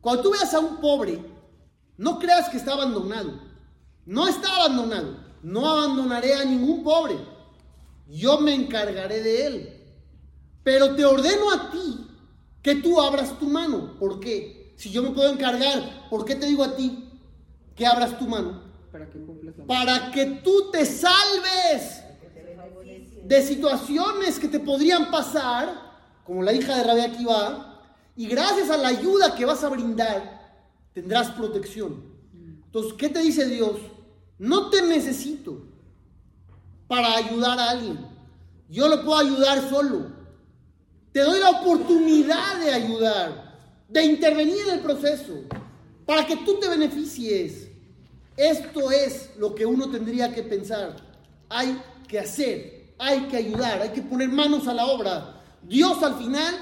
Cuando 0.00 0.22
tú 0.22 0.32
veas 0.32 0.52
a 0.52 0.60
un 0.60 0.80
pobre, 0.80 1.24
no 1.96 2.18
creas 2.18 2.48
que 2.48 2.56
está 2.56 2.72
abandonado. 2.72 3.40
No 4.04 4.28
está 4.28 4.56
abandonado. 4.56 5.16
No 5.42 5.68
abandonaré 5.68 6.34
a 6.34 6.44
ningún 6.44 6.82
pobre. 6.82 7.16
Yo 8.08 8.40
me 8.40 8.54
encargaré 8.54 9.22
de 9.22 9.46
él. 9.46 9.73
Pero 10.64 10.96
te 10.96 11.04
ordeno 11.04 11.52
a 11.52 11.70
ti 11.70 12.06
que 12.62 12.76
tú 12.76 13.00
abras 13.00 13.38
tu 13.38 13.46
mano. 13.46 13.96
¿Por 13.98 14.18
qué? 14.18 14.72
Si 14.76 14.90
yo 14.90 15.02
me 15.02 15.10
puedo 15.10 15.30
encargar, 15.30 16.08
¿por 16.10 16.24
qué 16.24 16.34
te 16.34 16.46
digo 16.46 16.64
a 16.64 16.74
ti 16.74 17.10
que 17.76 17.86
abras 17.86 18.18
tu 18.18 18.26
mano? 18.26 18.62
Para 19.66 20.10
que, 20.10 20.40
tú 20.42 20.70
te 20.72 20.86
salves 20.86 22.02
de 23.24 23.42
situaciones 23.42 24.38
que 24.38 24.48
te 24.48 24.60
podrían 24.60 25.10
pasar, 25.10 25.74
como 26.24 26.42
la 26.42 26.52
hija 26.52 26.76
de 26.76 26.84
Rabia 26.84 27.04
Akiva, 27.04 27.82
y 28.16 28.26
gracias 28.26 28.70
a 28.70 28.76
la 28.76 28.88
ayuda 28.88 29.34
que 29.34 29.44
vas 29.44 29.62
a 29.62 29.68
brindar, 29.68 30.62
tendrás 30.92 31.30
protección. 31.30 32.02
Entonces, 32.66 32.92
¿qué 32.94 33.08
te 33.08 33.20
dice 33.20 33.46
Dios? 33.46 33.76
No 34.38 34.70
te 34.70 34.82
necesito 34.82 35.64
para 36.86 37.16
ayudar 37.16 37.58
a 37.58 37.70
alguien. 37.70 37.98
Yo 38.68 38.88
lo 38.88 39.04
puedo 39.04 39.18
ayudar 39.18 39.68
solo. 39.68 40.13
Te 41.14 41.20
doy 41.20 41.38
la 41.38 41.50
oportunidad 41.50 42.58
de 42.58 42.72
ayudar, 42.72 43.56
de 43.88 44.04
intervenir 44.04 44.62
en 44.66 44.74
el 44.74 44.80
proceso, 44.80 45.44
para 46.04 46.26
que 46.26 46.38
tú 46.38 46.58
te 46.58 46.68
beneficies. 46.68 47.68
Esto 48.36 48.90
es 48.90 49.30
lo 49.38 49.54
que 49.54 49.64
uno 49.64 49.88
tendría 49.88 50.34
que 50.34 50.42
pensar. 50.42 50.96
Hay 51.48 51.80
que 52.08 52.18
hacer, 52.18 52.94
hay 52.98 53.28
que 53.28 53.36
ayudar, 53.36 53.80
hay 53.80 53.90
que 53.90 54.02
poner 54.02 54.28
manos 54.28 54.66
a 54.66 54.74
la 54.74 54.86
obra. 54.86 55.40
Dios 55.62 56.02
al 56.02 56.18
final 56.18 56.52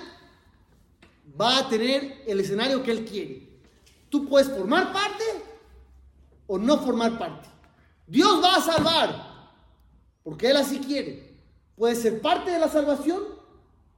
va 1.40 1.60
a 1.60 1.68
tener 1.70 2.22
el 2.26 2.38
escenario 2.38 2.82
que 2.82 2.90
Él 2.90 3.06
quiere. 3.06 3.48
Tú 4.10 4.28
puedes 4.28 4.50
formar 4.50 4.92
parte 4.92 5.24
o 6.46 6.58
no 6.58 6.76
formar 6.76 7.18
parte. 7.18 7.48
Dios 8.06 8.44
va 8.44 8.56
a 8.56 8.60
salvar, 8.60 9.54
porque 10.22 10.50
Él 10.50 10.58
así 10.58 10.78
quiere. 10.78 11.38
Puede 11.74 11.94
ser 11.94 12.20
parte 12.20 12.50
de 12.50 12.58
la 12.58 12.68
salvación 12.68 13.40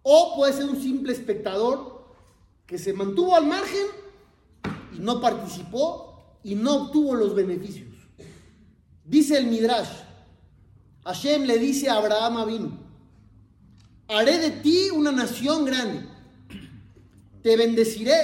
o 0.04 0.36
puede 0.36 0.52
ser 0.52 0.66
un 0.66 0.80
simple 0.80 1.12
espectador 1.12 2.04
que 2.66 2.78
se 2.78 2.92
mantuvo 2.92 3.34
al 3.34 3.46
margen 3.46 3.86
y 4.94 4.98
no 4.98 5.20
participó 5.20 6.38
y 6.44 6.54
no 6.54 6.76
obtuvo 6.76 7.14
los 7.14 7.34
beneficios. 7.34 7.88
Dice 9.04 9.38
el 9.38 9.46
Midrash, 9.46 9.88
Hashem 11.04 11.44
le 11.44 11.58
dice 11.58 11.88
a 11.88 11.96
Abraham 11.96 12.36
Avinu, 12.36 12.78
haré 14.08 14.38
de 14.38 14.50
ti 14.50 14.90
una 14.90 15.10
nación 15.10 15.64
grande, 15.64 16.06
te 17.42 17.56
bendeciré, 17.56 18.14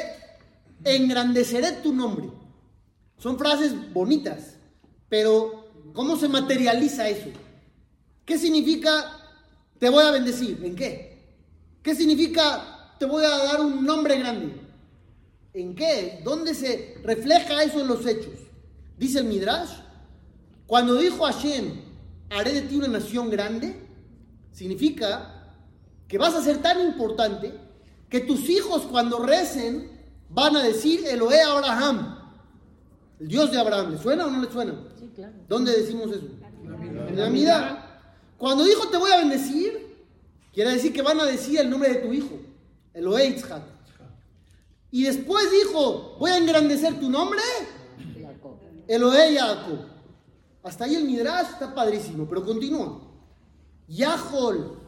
engrandeceré 0.84 1.72
tu 1.82 1.94
nombre. 1.94 2.30
Son 3.16 3.38
frases 3.38 3.72
bonitas, 3.92 4.56
pero 5.08 5.66
¿cómo 5.94 6.16
se 6.16 6.28
materializa 6.28 7.08
eso? 7.08 7.30
¿Qué 8.26 8.38
significa 8.38 9.16
te 9.78 9.88
voy 9.88 10.04
a 10.04 10.10
bendecir? 10.10 10.60
¿En 10.62 10.76
qué? 10.76 11.09
¿Qué 11.82 11.94
significa 11.94 12.94
te 12.98 13.06
voy 13.06 13.24
a 13.24 13.30
dar 13.30 13.60
un 13.60 13.84
nombre 13.84 14.18
grande? 14.18 14.60
¿En 15.54 15.74
qué? 15.74 16.20
¿Dónde 16.22 16.54
se 16.54 16.96
refleja 17.02 17.62
eso 17.62 17.80
en 17.80 17.88
los 17.88 18.06
hechos? 18.06 18.34
Dice 18.96 19.20
el 19.20 19.24
Midrash, 19.24 19.70
cuando 20.66 20.94
dijo 20.94 21.24
Hashem, 21.24 21.80
haré 22.28 22.52
de 22.52 22.62
ti 22.62 22.76
una 22.76 22.88
nación 22.88 23.30
grande, 23.30 23.74
significa 24.52 25.54
que 26.06 26.18
vas 26.18 26.34
a 26.34 26.42
ser 26.42 26.58
tan 26.58 26.80
importante 26.80 27.52
que 28.08 28.20
tus 28.20 28.48
hijos 28.48 28.82
cuando 28.82 29.20
recen 29.20 29.90
van 30.28 30.56
a 30.56 30.62
decir 30.62 31.06
Eloé 31.06 31.40
Abraham, 31.40 32.18
el 33.18 33.28
Dios 33.28 33.50
de 33.50 33.58
Abraham. 33.58 33.92
¿Le 33.92 33.98
suena 33.98 34.26
o 34.26 34.30
no 34.30 34.42
le 34.42 34.50
suena? 34.50 34.74
Sí, 34.98 35.10
claro. 35.14 35.34
¿Dónde 35.48 35.72
decimos 35.72 36.10
eso? 36.10 36.26
En 37.08 37.18
la 37.18 37.28
vida. 37.28 38.02
Cuando 38.36 38.64
dijo 38.64 38.88
te 38.88 38.96
voy 38.96 39.10
a 39.10 39.18
bendecir, 39.18 39.89
quiere 40.60 40.74
decir 40.74 40.92
que 40.92 41.00
van 41.00 41.18
a 41.18 41.24
decir 41.24 41.58
el 41.58 41.70
nombre 41.70 41.88
de 41.88 42.00
tu 42.00 42.12
hijo, 42.12 42.38
Eloé 42.92 43.28
Itzhak. 43.28 43.62
Y 44.90 45.04
después 45.04 45.50
dijo, 45.50 46.16
voy 46.18 46.32
a 46.32 46.36
engrandecer 46.36 47.00
tu 47.00 47.08
nombre. 47.08 47.40
Elohe 48.86 49.38
Jacob. 49.38 49.78
Hasta 50.62 50.84
ahí 50.84 50.96
el 50.96 51.04
Midrash 51.04 51.52
está 51.52 51.74
padrísimo, 51.74 52.26
pero 52.28 52.44
continúa. 52.44 53.00
Yahol 53.88 54.78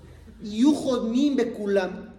y 0.43 0.63
Nim 0.63 1.37
Bekulam. 1.37 2.13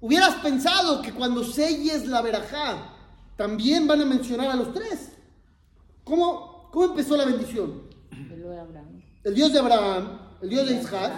Hubieras 0.00 0.36
pensado 0.36 1.02
que 1.02 1.12
cuando 1.12 1.42
selles 1.42 2.06
la 2.06 2.22
verajá, 2.22 2.94
también 3.36 3.88
van 3.88 4.02
a 4.02 4.04
mencionar 4.04 4.48
a 4.48 4.54
los 4.54 4.72
tres. 4.72 5.10
¿Cómo, 6.04 6.68
cómo 6.70 6.84
empezó 6.84 7.16
la 7.16 7.24
bendición? 7.24 7.82
El 9.24 9.34
Dios 9.34 9.52
de 9.52 9.58
Abraham, 9.58 10.29
el 10.42 10.48
Dios 10.48 10.68
de 10.68 10.76
Isaac, 10.76 11.12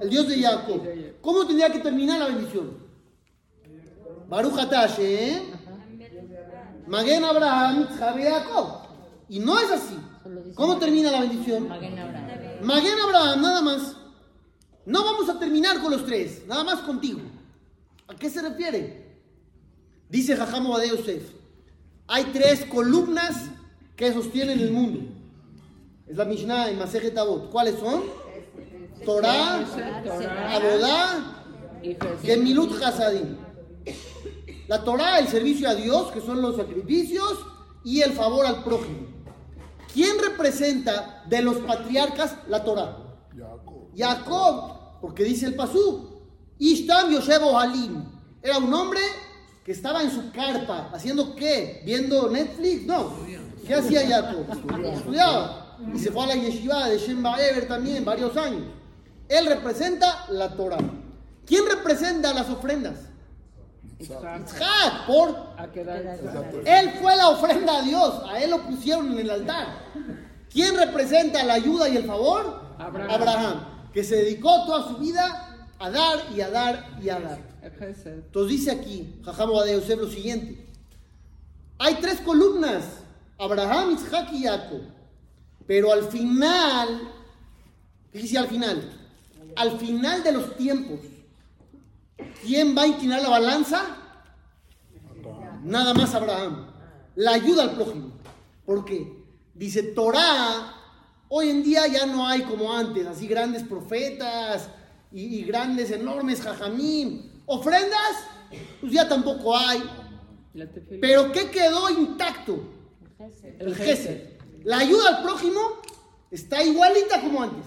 el 0.00 0.10
Dios 0.10 0.28
de 0.28 0.42
Jacob. 0.42 0.82
¿Cómo 1.20 1.46
tendría 1.46 1.70
que 1.70 1.78
terminar 1.78 2.18
la 2.18 2.26
bendición? 2.26 2.76
Baruch 4.28 4.58
¿eh? 4.98 5.42
Magen 6.86 7.24
Abraham, 7.24 7.88
Jacob. 7.98 8.82
Y 9.28 9.38
no 9.38 9.58
es 9.58 9.70
así. 9.70 9.96
¿Cómo 10.54 10.78
termina 10.78 11.10
la 11.10 11.20
bendición? 11.20 11.68
Magen 11.68 12.98
Abraham. 12.98 13.42
nada 13.42 13.62
más. 13.62 13.96
No 14.84 15.04
vamos 15.04 15.28
a 15.28 15.38
terminar 15.38 15.80
con 15.80 15.92
los 15.92 16.04
tres, 16.04 16.42
nada 16.46 16.64
más 16.64 16.80
contigo. 16.80 17.20
¿A 18.08 18.16
qué 18.16 18.28
se 18.28 18.42
refiere? 18.42 19.20
Dice 20.08 20.36
Jajamo 20.36 20.78
de 20.78 20.88
Yosef. 20.88 21.22
Hay 22.08 22.24
tres 22.32 22.64
columnas 22.64 23.48
que 23.96 24.12
sostienen 24.12 24.58
el 24.58 24.72
mundo. 24.72 25.00
Es 26.06 26.16
la 26.16 26.24
Mishnah 26.24 26.70
en 26.70 26.78
Masejet 26.78 27.16
Avot. 27.16 27.50
¿Cuáles 27.50 27.78
son? 27.78 28.02
Torah, 29.04 29.64
Abodá, 30.50 31.44
Gemilut 32.22 32.82
Hasadim. 32.82 33.36
La 34.68 34.82
Torah, 34.84 35.18
el 35.18 35.28
servicio 35.28 35.68
a 35.68 35.74
Dios, 35.74 36.12
que 36.12 36.20
son 36.20 36.40
los 36.40 36.56
sacrificios, 36.56 37.38
y 37.84 38.00
el 38.00 38.12
favor 38.12 38.46
al 38.46 38.62
prójimo. 38.62 39.08
¿Quién 39.92 40.18
representa 40.18 41.24
de 41.26 41.42
los 41.42 41.56
patriarcas 41.58 42.36
la 42.48 42.64
Torah? 42.64 42.98
Jacob. 43.94 45.00
porque 45.00 45.24
dice 45.24 45.46
el 45.46 45.54
Pasú, 45.54 46.22
Ishtam 46.58 47.10
Yoshebo 47.10 47.58
Halim. 47.58 48.04
Era 48.40 48.58
un 48.58 48.72
hombre 48.72 49.00
que 49.64 49.72
estaba 49.72 50.02
en 50.02 50.10
su 50.10 50.30
carpa, 50.32 50.90
haciendo 50.92 51.34
qué? 51.34 51.82
¿Viendo 51.84 52.30
Netflix? 52.30 52.86
No. 52.86 53.12
¿Qué 53.66 53.74
hacía 53.74 54.06
Jacob? 54.06 54.46
Estudiaba. 54.94 55.78
Y 55.94 55.98
se 55.98 56.10
fue 56.10 56.24
a 56.24 56.26
la 56.28 56.34
yeshiva 56.36 56.88
de 56.88 56.98
Shemba 56.98 57.44
Ever 57.44 57.66
también, 57.66 58.04
varios 58.04 58.36
años. 58.36 58.62
Él 59.32 59.46
representa 59.46 60.26
la 60.28 60.54
Torah. 60.54 60.76
¿Quién 61.46 61.64
representa 61.66 62.34
las 62.34 62.50
ofrendas? 62.50 62.98
Isaac, 63.98 65.06
por 65.06 65.34
él 66.66 66.90
fue 67.00 67.16
la 67.16 67.28
ofrenda 67.30 67.78
a 67.78 67.82
Dios, 67.82 68.22
a 68.28 68.40
él 68.40 68.50
lo 68.50 68.62
pusieron 68.62 69.12
en 69.12 69.20
el 69.20 69.30
altar. 69.30 69.68
¿Quién 70.52 70.76
representa 70.76 71.42
la 71.44 71.54
ayuda 71.54 71.88
y 71.88 71.96
el 71.96 72.04
favor? 72.04 72.60
Abraham, 72.78 73.64
que 73.92 74.04
se 74.04 74.16
dedicó 74.16 74.66
toda 74.66 74.88
su 74.88 74.98
vida 74.98 75.68
a 75.78 75.90
dar 75.90 76.18
y 76.36 76.40
a 76.42 76.50
dar 76.50 76.98
y 77.00 77.08
a 77.08 77.20
dar. 77.20 77.38
Entonces 77.62 78.50
dice 78.50 78.70
aquí, 78.70 79.20
Jajamo 79.24 79.62
de 79.62 79.74
Yosef 79.74 79.98
lo 79.98 80.10
siguiente: 80.10 80.68
hay 81.78 81.94
tres 82.02 82.20
columnas, 82.20 82.84
Abraham, 83.38 83.92
Isaac 83.92 84.28
y 84.32 84.42
Jacob, 84.44 84.82
pero 85.66 85.90
al 85.90 86.04
final, 86.04 87.00
¿qué 88.12 88.18
dice 88.18 88.36
al 88.36 88.48
final? 88.48 88.98
Al 89.56 89.78
final 89.78 90.22
de 90.22 90.32
los 90.32 90.56
tiempos, 90.56 91.00
¿Quién 92.44 92.76
va 92.76 92.82
a 92.82 92.86
inclinar 92.86 93.22
la 93.22 93.28
balanza? 93.28 93.96
Nada 95.62 95.94
más 95.94 96.14
Abraham. 96.14 96.66
La 97.14 97.32
ayuda 97.32 97.64
al 97.64 97.74
prójimo. 97.74 98.12
Porque 98.64 99.24
dice 99.54 99.82
Torah, 99.82 100.74
hoy 101.28 101.50
en 101.50 101.62
día 101.62 101.86
ya 101.86 102.06
no 102.06 102.26
hay 102.26 102.42
como 102.42 102.72
antes, 102.72 103.06
así 103.06 103.26
grandes 103.26 103.62
profetas 103.62 104.68
y, 105.12 105.42
grandes, 105.42 105.90
enormes 105.90 106.40
jajamín. 106.40 107.42
Ofrendas, 107.46 108.24
pues 108.80 108.92
ya 108.92 109.08
tampoco 109.08 109.56
hay. 109.56 109.82
Pero 111.00 111.32
¿qué 111.32 111.50
quedó 111.50 111.90
intacto? 111.90 112.60
El 113.58 113.74
Gesed. 113.74 114.32
La 114.64 114.78
ayuda 114.78 115.16
al 115.16 115.22
prójimo 115.22 115.60
está 116.30 116.62
igualita 116.62 117.20
como 117.20 117.42
antes. 117.42 117.66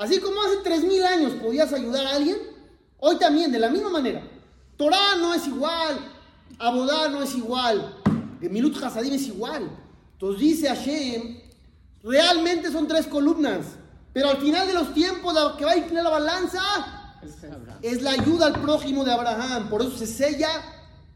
Así 0.00 0.18
como 0.18 0.42
hace 0.42 0.58
3.000 0.64 1.04
años 1.04 1.32
podías 1.34 1.72
ayudar 1.72 2.06
a 2.06 2.16
alguien, 2.16 2.38
Hoy 3.02 3.16
también, 3.18 3.50
de 3.50 3.58
la 3.58 3.70
misma 3.70 3.88
manera. 3.88 4.22
Torah 4.76 5.16
no 5.16 5.32
es 5.32 5.46
igual, 5.46 5.98
Abodá 6.58 7.08
no 7.08 7.22
es 7.22 7.34
igual, 7.34 7.96
Gemilut 8.40 8.82
Hasadim 8.82 9.14
es 9.14 9.26
igual. 9.26 9.70
Entonces 10.12 10.40
dice 10.40 10.68
Hashem, 10.68 11.38
realmente 12.02 12.70
son 12.70 12.86
tres 12.86 13.06
columnas, 13.06 13.66
pero 14.12 14.30
al 14.30 14.36
final 14.36 14.66
de 14.66 14.74
los 14.74 14.92
tiempos 14.92 15.32
la 15.32 15.56
que 15.56 15.64
va 15.64 15.72
a 15.72 15.76
inclinar 15.78 16.04
la 16.04 16.10
balanza 16.10 16.60
es 17.82 18.02
la 18.02 18.12
ayuda 18.12 18.46
al 18.46 18.60
prójimo 18.60 19.04
de 19.04 19.12
Abraham. 19.12 19.70
Por 19.70 19.80
eso 19.80 19.96
se 19.96 20.06
sella 20.06 20.50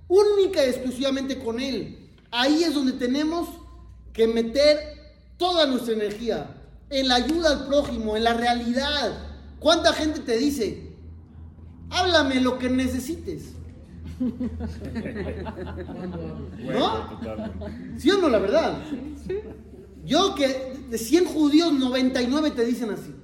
única 0.09 0.65
y 0.65 0.71
exclusivamente 0.71 1.39
con 1.39 1.61
él. 1.61 2.11
Ahí 2.31 2.65
es 2.65 2.73
donde 2.73 2.93
tenemos 2.93 3.49
que 4.15 4.27
meter 4.27 4.79
toda 5.37 5.67
nuestra 5.67 5.93
energía, 5.93 6.54
en 6.91 7.09
la 7.09 7.17
ayuda 7.17 7.51
al 7.51 7.67
prójimo, 7.67 8.17
en 8.17 8.25
la 8.25 8.35
realidad. 8.35 9.19
¿Cuánta 9.59 9.93
gente 9.93 10.21
te 10.21 10.37
dice, 10.37 10.95
Háblame 11.95 12.41
lo 12.41 12.59
que 12.59 12.69
necesites. 12.69 13.53
¿No? 14.21 14.31
¿Sí 17.99 18.11
o 18.11 18.19
no, 18.19 18.29
la 18.29 18.39
verdad? 18.39 18.79
Yo 20.05 20.35
que 20.35 20.75
de 20.91 20.99
100 20.99 21.25
judíos, 21.27 21.73
99 21.73 22.51
te 22.51 22.65
dicen 22.65 22.91
así. 22.91 23.15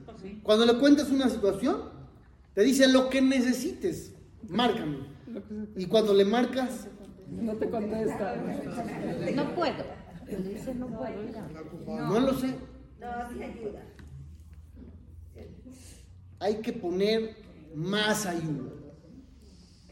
Cuando 0.42 0.66
le 0.66 0.78
cuentas 0.78 1.10
una 1.10 1.28
situación, 1.28 1.78
te 2.54 2.62
dicen 2.62 2.92
lo 2.92 3.08
que 3.08 3.20
necesites, 3.20 4.12
márcame. 4.48 4.98
Y 5.76 5.86
cuando 5.86 6.14
le 6.14 6.24
marcas, 6.24 6.86
no 7.28 7.54
te 7.54 7.68
contesta. 7.70 8.36
No 9.34 9.54
puedo. 9.54 9.84
Dice 10.44 10.74
no 10.74 10.86
puedo. 10.86 11.10
No 13.00 13.30
sé. 13.30 13.80
Hay 16.38 16.56
que 16.56 16.72
poner 16.72 17.36
más 17.74 18.26
ayuda. 18.26 18.70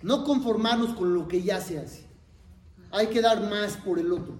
No 0.02 0.24
conformarnos 0.24 0.94
con 0.94 1.14
lo 1.14 1.28
que 1.28 1.42
ya 1.42 1.60
se 1.60 1.78
hace. 1.78 2.06
Hay 2.90 3.08
que 3.08 3.20
dar 3.20 3.48
más 3.48 3.76
por 3.76 3.98
el 3.98 4.12
otro. 4.12 4.34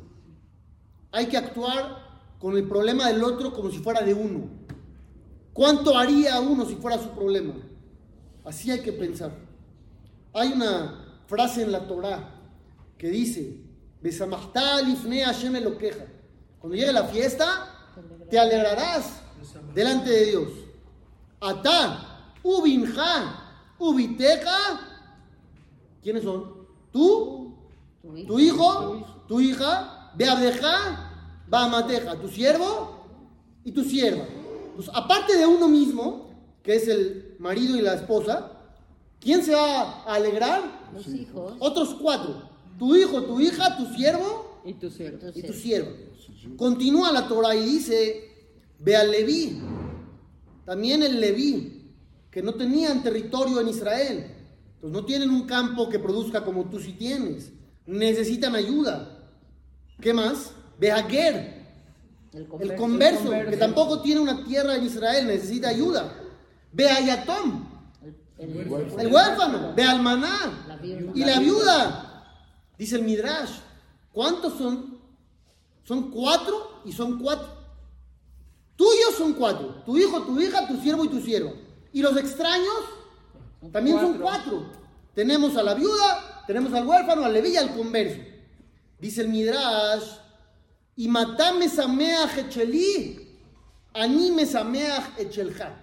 Hay 1.13 1.27
que 1.27 1.37
actuar 1.37 2.09
con 2.39 2.57
el 2.57 2.67
problema 2.67 3.09
del 3.09 3.23
otro 3.23 3.53
como 3.53 3.71
si 3.71 3.79
fuera 3.79 4.03
de 4.03 4.15
uno. 4.15 4.49
¿Cuánto 5.53 5.97
haría 5.97 6.41
uno 6.41 6.65
si 6.65 6.77
fuera 6.77 6.99
su 6.99 7.11
problema? 7.11 7.55
Así 8.45 8.71
hay 8.71 8.81
que 8.81 8.93
pensar. 8.93 9.33
Hay 10.33 10.53
una 10.53 11.23
frase 11.27 11.63
en 11.63 11.73
la 11.73 11.87
Torah 11.87 12.35
que 12.97 13.11
dice, 13.11 13.61
lo 15.61 15.77
queja. 15.77 16.07
Cuando 16.59 16.77
llegue 16.77 16.93
la 16.93 17.05
fiesta, 17.05 17.78
te 18.31 18.39
alegrarás 18.39 19.21
delante 19.75 20.11
de 20.11 20.25
Dios. 20.27 20.49
Atá 21.41 22.35
Ubinja, 22.43 23.43
Ubiteja. 23.79 24.81
¿Quiénes 26.03 26.25
son? 26.25 26.67
Tú, 26.93 27.55
tu 28.27 28.39
hijo, 28.39 29.25
tu 29.27 29.41
hija, 29.41 30.13
Beabdeja, 30.15 31.13
Bamateja, 31.49 32.17
tu 32.17 32.29
siervo 32.29 33.07
y 33.65 33.73
tu 33.73 33.85
sierva. 33.85 34.25
Pues 34.77 34.91
aparte 34.93 35.37
de 35.37 35.47
uno 35.47 35.69
mismo, 35.69 36.31
que 36.63 36.77
es 36.77 36.89
el 36.89 37.37
marido 37.39 37.77
y 37.77 37.83
la 37.83 37.95
esposa, 37.95 38.53
¿quién 39.21 39.43
se 39.43 39.55
va 39.55 40.05
a 40.05 40.15
alegrar? 40.15 40.63
Los 40.93 41.07
hijos. 41.09 41.55
Otros 41.59 41.97
cuatro. 42.01 42.49
Tu 42.79 42.97
hijo, 42.97 43.23
tu 43.23 43.41
hija, 43.41 43.77
tu 43.77 43.87
siervo 43.95 44.48
y 44.69 44.75
tu 44.75 44.91
siervo. 44.91 45.19
Y 45.35 45.43
tu 45.43 45.53
sierva. 45.53 45.91
Continúa 46.57 47.13
la 47.13 47.27
Torah 47.27 47.55
y 47.55 47.65
dice, 47.65 48.29
ve 48.79 48.97
al 48.97 49.11
Leví. 49.11 49.61
También 50.65 51.03
el 51.03 51.21
Leví 51.21 51.93
que 52.31 52.43
no 52.43 52.55
tenían 52.55 53.03
territorio 53.03 53.61
en 53.61 53.69
Israel. 53.69 54.35
Entonces 54.75 55.01
no 55.01 55.05
tienen 55.05 55.31
un 55.31 55.47
campo 55.47 55.89
que 55.89 55.99
produzca 55.99 56.45
como 56.45 56.69
tú 56.69 56.79
sí 56.79 56.93
tienes. 56.93 57.51
Necesitan 57.87 58.55
ayuda. 58.55 59.31
¿Qué 60.01 60.13
más? 60.13 60.53
Behager, 60.79 61.67
el 62.33 62.77
converso, 62.77 63.31
que 63.51 63.57
tampoco 63.57 64.01
tiene 64.01 64.21
una 64.21 64.45
tierra 64.45 64.77
en 64.77 64.85
Israel, 64.85 65.27
necesita 65.27 65.71
ayuda. 65.71 66.15
Behayatom, 66.73 67.67
el, 68.39 68.59
el, 68.61 69.13
huérfano. 69.13 69.75
Bealmaná, 69.75 70.79
y 71.15 71.25
la 71.25 71.41
viuda. 71.41 72.05
Dice 72.79 72.97
el 72.97 73.03
Midrash. 73.03 73.68
¿Cuántos 74.19 74.55
son? 74.55 74.99
Son 75.85 76.11
cuatro 76.11 76.81
y 76.85 76.91
son 76.91 77.21
cuatro. 77.21 77.47
Tuyos 78.75 79.15
son 79.17 79.35
cuatro. 79.35 79.81
Tu 79.87 79.97
hijo, 79.97 80.23
tu 80.23 80.41
hija, 80.41 80.67
tu 80.67 80.77
siervo 80.81 81.05
y 81.05 81.09
tu 81.09 81.21
siervo. 81.21 81.55
Y 81.93 82.03
los 82.03 82.17
extraños 82.17 82.81
también 83.71 84.01
son 84.01 84.19
cuatro. 84.19 84.73
Tenemos 85.15 85.57
a 85.57 85.63
la 85.63 85.75
viuda, 85.75 86.43
tenemos 86.49 86.73
al 86.73 86.85
huérfano, 86.85 87.25
al 87.25 87.47
y 87.47 87.57
al 87.57 87.77
converso. 87.77 88.21
Dice 88.99 89.21
el 89.21 89.29
Midrash, 89.29 90.17
y 90.97 91.07
matame 91.07 91.69
sameach 91.69 92.39
echeli, 92.39 93.39
anime 93.95 94.47
sameach 94.47 95.17
echelja. 95.17 95.81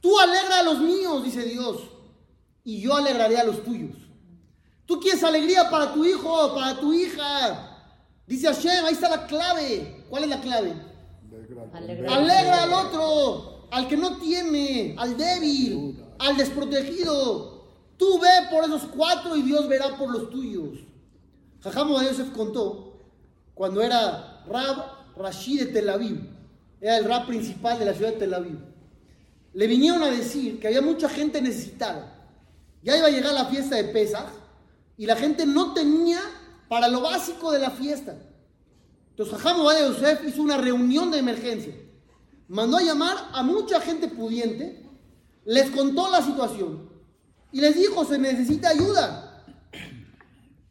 Tú 0.00 0.20
alegra 0.20 0.60
a 0.60 0.62
los 0.62 0.78
míos, 0.78 1.24
dice 1.24 1.42
Dios, 1.42 1.78
y 2.62 2.80
yo 2.80 2.94
alegraré 2.94 3.38
a 3.38 3.44
los 3.44 3.64
tuyos. 3.64 3.96
Tú 4.86 5.00
quieres 5.00 5.24
alegría 5.24 5.68
para 5.68 5.92
tu 5.92 6.04
hijo, 6.04 6.54
para 6.54 6.78
tu 6.78 6.92
hija. 6.92 7.70
Dice 8.32 8.46
Hashem, 8.46 8.86
ahí 8.86 8.94
está 8.94 9.10
la 9.10 9.26
clave. 9.26 10.06
¿Cuál 10.08 10.24
es 10.24 10.30
la 10.30 10.40
clave? 10.40 10.72
Alegra 12.08 12.62
al 12.62 12.72
otro 12.72 13.68
al 13.70 13.86
que 13.86 13.96
no 13.98 14.16
tiene, 14.16 14.94
al 14.96 15.18
débil, 15.18 16.02
al 16.18 16.38
desprotegido. 16.38 17.66
Tú 17.98 18.18
ve 18.18 18.48
por 18.50 18.64
esos 18.64 18.84
cuatro 18.84 19.36
y 19.36 19.42
Dios 19.42 19.68
verá 19.68 19.98
por 19.98 20.10
los 20.10 20.30
tuyos. 20.30 20.78
Jajamo 21.60 21.98
de 21.98 22.06
Yosef 22.06 22.30
contó 22.30 23.02
cuando 23.52 23.82
era 23.82 24.42
Rab 24.46 24.78
Rashid 25.14 25.64
de 25.64 25.66
Tel 25.66 25.90
Aviv, 25.90 26.26
era 26.80 26.96
el 26.96 27.04
rab 27.04 27.26
principal 27.26 27.78
de 27.78 27.84
la 27.84 27.92
ciudad 27.92 28.12
de 28.12 28.18
Tel 28.18 28.32
Aviv. 28.32 28.58
Le 29.52 29.66
vinieron 29.66 30.02
a 30.02 30.10
decir 30.10 30.58
que 30.58 30.68
había 30.68 30.80
mucha 30.80 31.10
gente 31.10 31.42
necesitada. 31.42 32.14
Ya 32.82 32.96
iba 32.96 33.08
a 33.08 33.10
llegar 33.10 33.34
la 33.34 33.44
fiesta 33.44 33.76
de 33.76 33.84
Pesach 33.84 34.30
y 34.96 35.04
la 35.04 35.16
gente 35.16 35.44
no 35.44 35.74
tenía 35.74 36.18
para 36.72 36.88
lo 36.88 37.02
básico 37.02 37.52
de 37.52 37.58
la 37.58 37.70
fiesta. 37.70 38.16
Entonces 39.10 39.34
Jajamo 39.34 39.68
de 39.68 39.82
Yosef 39.82 40.26
hizo 40.26 40.40
una 40.40 40.56
reunión 40.56 41.10
de 41.10 41.18
emergencia 41.18 41.74
mandó 42.48 42.78
a 42.78 42.82
llamar 42.82 43.28
a 43.34 43.42
mucha 43.42 43.78
gente 43.78 44.08
pudiente, 44.08 44.82
les 45.44 45.68
contó 45.68 46.08
la 46.08 46.22
situación 46.22 46.88
y 47.52 47.60
les 47.60 47.76
dijo, 47.76 48.06
se 48.06 48.16
necesita 48.16 48.70
ayuda. 48.70 49.44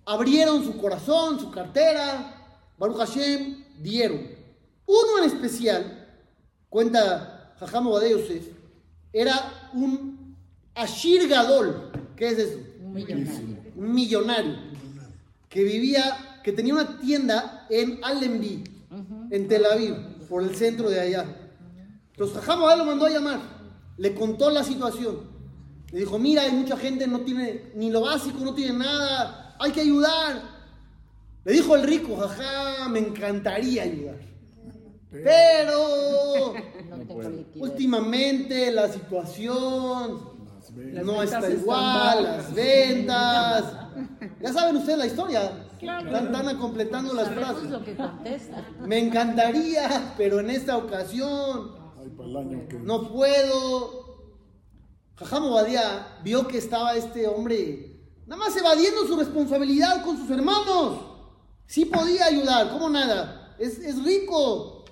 Abrieron 0.03 0.63
su 0.63 0.75
corazón, 0.81 1.39
su 1.39 1.51
cartera, 1.51 2.65
Baruch 2.79 2.97
Hashem, 2.97 3.63
dieron. 3.77 4.27
Uno 4.87 5.19
en 5.19 5.25
especial, 5.25 6.17
cuenta 6.67 7.53
Jajam 7.59 7.91
de 7.99 8.09
Yosef, 8.09 8.47
era 9.13 9.69
un 9.75 10.35
Ashir 10.73 11.27
Gadol. 11.27 11.91
¿Qué 12.15 12.29
es 12.29 12.39
eso? 12.39 12.59
Un 12.81 12.91
millonario. 12.91 13.67
Un 13.75 13.93
millonario 13.93 14.71
que 15.51 15.63
vivía, 15.65 16.39
que 16.43 16.53
tenía 16.53 16.73
una 16.73 16.97
tienda 16.97 17.67
en 17.69 17.99
Allenby, 18.03 18.63
en 19.29 19.47
Tel 19.49 19.65
Aviv, 19.65 19.95
por 20.29 20.41
el 20.43 20.55
centro 20.55 20.89
de 20.89 20.99
allá. 20.99 21.25
Entonces 22.11 22.37
Jajam 22.37 22.77
lo 22.77 22.85
mandó 22.85 23.05
a 23.05 23.09
llamar, 23.09 23.39
le 23.97 24.15
contó 24.15 24.49
la 24.49 24.63
situación. 24.63 25.29
Le 25.91 25.99
dijo, 25.99 26.17
mira, 26.17 26.43
hay 26.43 26.53
mucha 26.53 26.77
gente, 26.77 27.05
no 27.05 27.19
tiene 27.19 27.71
ni 27.75 27.91
lo 27.91 27.99
básico, 28.01 28.39
no 28.39 28.55
tiene 28.55 28.79
nada, 28.79 29.57
hay 29.59 29.73
que 29.73 29.81
ayudar. 29.81 30.41
Le 31.43 31.51
dijo 31.51 31.75
el 31.75 31.83
rico, 31.83 32.15
jaja, 32.15 32.87
me 32.87 32.99
encantaría 32.99 33.83
ayudar. 33.83 34.19
Pero 35.11 36.53
No 36.87 37.61
últimamente 37.61 38.71
la 38.71 38.87
situación 38.87 40.31
no 41.03 41.21
está 41.21 41.49
igual, 41.49 42.23
las 42.23 42.55
ventas. 42.55 43.63
Ya 44.41 44.53
saben 44.53 44.77
ustedes 44.77 44.97
la 44.97 45.05
historia. 45.05 45.67
Claro. 45.79 46.15
Están, 46.15 46.57
completando 46.57 47.13
las 47.13 47.29
frases. 47.29 47.69
lo 47.69 47.83
que 47.83 47.95
contesta. 47.95 48.67
Me 48.79 48.99
encantaría, 48.99 50.13
pero 50.17 50.39
en 50.39 50.49
esta 50.49 50.77
ocasión 50.77 51.75
Ay, 51.99 52.09
para 52.09 52.29
el 52.29 52.37
año 52.37 52.67
que 52.67 52.79
no 52.79 53.11
puedo. 53.11 54.01
Jajam 55.15 55.45
Obadiah 55.45 56.19
vio 56.23 56.47
que 56.47 56.57
estaba 56.57 56.95
este 56.95 57.27
hombre 57.27 57.91
nada 58.25 58.45
más 58.45 58.55
evadiendo 58.55 59.05
su 59.05 59.17
responsabilidad 59.17 60.03
con 60.03 60.17
sus 60.17 60.29
hermanos. 60.31 61.01
Sí 61.67 61.85
podía 61.85 62.25
ayudar, 62.25 62.71
¿cómo 62.71 62.89
nada? 62.89 63.55
Es, 63.59 63.77
es 63.79 64.03
rico. 64.03 64.85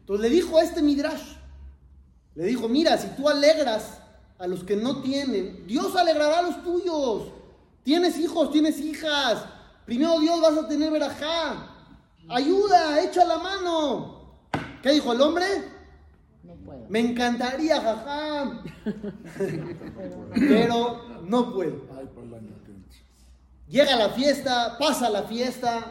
Entonces 0.00 0.30
le 0.30 0.34
dijo 0.34 0.56
a 0.56 0.62
este 0.62 0.80
Midrash, 0.80 1.34
le 2.34 2.44
dijo, 2.44 2.68
mira, 2.68 2.96
si 2.96 3.08
tú 3.08 3.28
alegras 3.28 3.98
a 4.38 4.46
los 4.46 4.62
que 4.62 4.76
no 4.76 5.02
tienen, 5.02 5.66
Dios 5.66 5.96
alegrará 5.96 6.38
a 6.38 6.42
los 6.42 6.62
tuyos. 6.62 7.32
Tienes 7.88 8.18
hijos, 8.18 8.50
tienes 8.52 8.78
hijas. 8.80 9.46
Primero 9.86 10.20
Dios 10.20 10.42
vas 10.42 10.58
a 10.58 10.68
tener 10.68 10.92
verajá. 10.92 11.74
Ayuda, 12.28 13.02
echa 13.02 13.24
la 13.24 13.38
mano. 13.38 14.44
¿Qué 14.82 14.92
dijo 14.92 15.14
el 15.14 15.22
hombre? 15.22 15.46
No 16.42 16.54
puedo. 16.56 16.84
Me 16.90 17.00
encantaría, 17.00 17.80
jajam. 17.80 18.62
Pero 20.34 21.22
no 21.22 21.54
puedo. 21.54 21.80
Llega 23.66 23.96
la 23.96 24.10
fiesta, 24.10 24.76
pasa 24.78 25.08
la 25.08 25.22
fiesta 25.22 25.90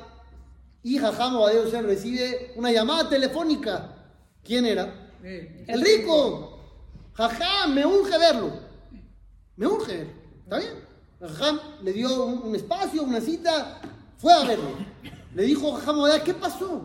y 0.84 1.00
jajam 1.00 1.38
Obadeo 1.38 1.68
se 1.68 1.82
recibe 1.82 2.54
una 2.58 2.72
llamada 2.72 3.10
telefónica. 3.10 3.96
¿Quién 4.44 4.68
era? 4.68 4.94
El 5.24 5.82
rico. 5.82 6.60
Jajam, 7.14 7.74
me 7.74 7.88
urge 7.88 8.20
verlo. 8.20 8.52
Me 9.56 9.66
urge. 9.66 10.14
¿Está 10.44 10.60
bien? 10.60 10.87
Jajam 11.20 11.60
le 11.84 11.94
dio 11.94 12.26
un, 12.26 12.42
un 12.50 12.56
espacio, 12.56 13.04
una 13.04 13.22
cita, 13.22 13.82
fue 14.18 14.34
a 14.34 14.44
verlo. 14.44 14.70
Le 15.34 15.44
dijo 15.44 15.72
jajam 15.74 16.00
Obadeo, 16.00 16.24
¿qué 16.24 16.34
pasó? 16.34 16.82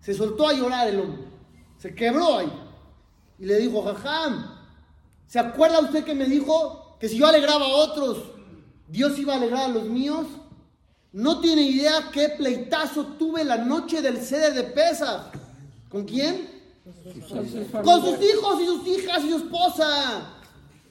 Se 0.00 0.14
soltó 0.14 0.48
a 0.48 0.52
llorar 0.52 0.88
el 0.88 1.00
hombre. 1.00 1.22
Se 1.78 1.94
quebró 1.94 2.38
ahí. 2.38 2.52
Y 3.38 3.46
le 3.46 3.56
dijo, 3.58 3.82
jajam, 3.82 4.58
¿se 5.26 5.38
acuerda 5.38 5.80
usted 5.80 6.04
que 6.04 6.14
me 6.14 6.24
dijo 6.26 6.96
que 6.98 7.08
si 7.08 7.18
yo 7.18 7.26
alegraba 7.26 7.64
a 7.64 7.68
otros, 7.68 8.18
Dios 8.88 9.18
iba 9.18 9.34
a 9.34 9.36
alegrar 9.36 9.64
a 9.66 9.68
los 9.68 9.84
míos? 9.84 10.26
No 11.12 11.40
tiene 11.40 11.62
idea 11.62 12.10
qué 12.12 12.30
pleitazo 12.30 13.04
tuve 13.18 13.44
la 13.44 13.58
noche 13.58 14.02
del 14.02 14.18
ceder 14.18 14.54
de 14.54 14.64
pesa. 14.64 15.30
¿Con 15.88 16.04
quién? 16.04 16.48
Con 16.84 16.94
sus 16.94 17.24
Con 17.24 17.46
sus 17.48 17.70
familias. 17.70 18.20
hijos 18.22 18.60
y 18.60 18.66
sus 18.66 18.86
hijas 18.86 19.24
y 19.24 19.30
su 19.30 19.36
esposa. 19.36 20.37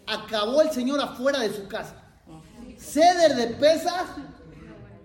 Acabó 0.08 0.62
el 0.62 0.72
Señor 0.72 1.00
afuera 1.02 1.39
de 1.39 1.54
su 1.54 1.67
casa. 1.67 1.96
Ceder 2.78 3.36
de 3.36 3.48
pesas 3.56 4.06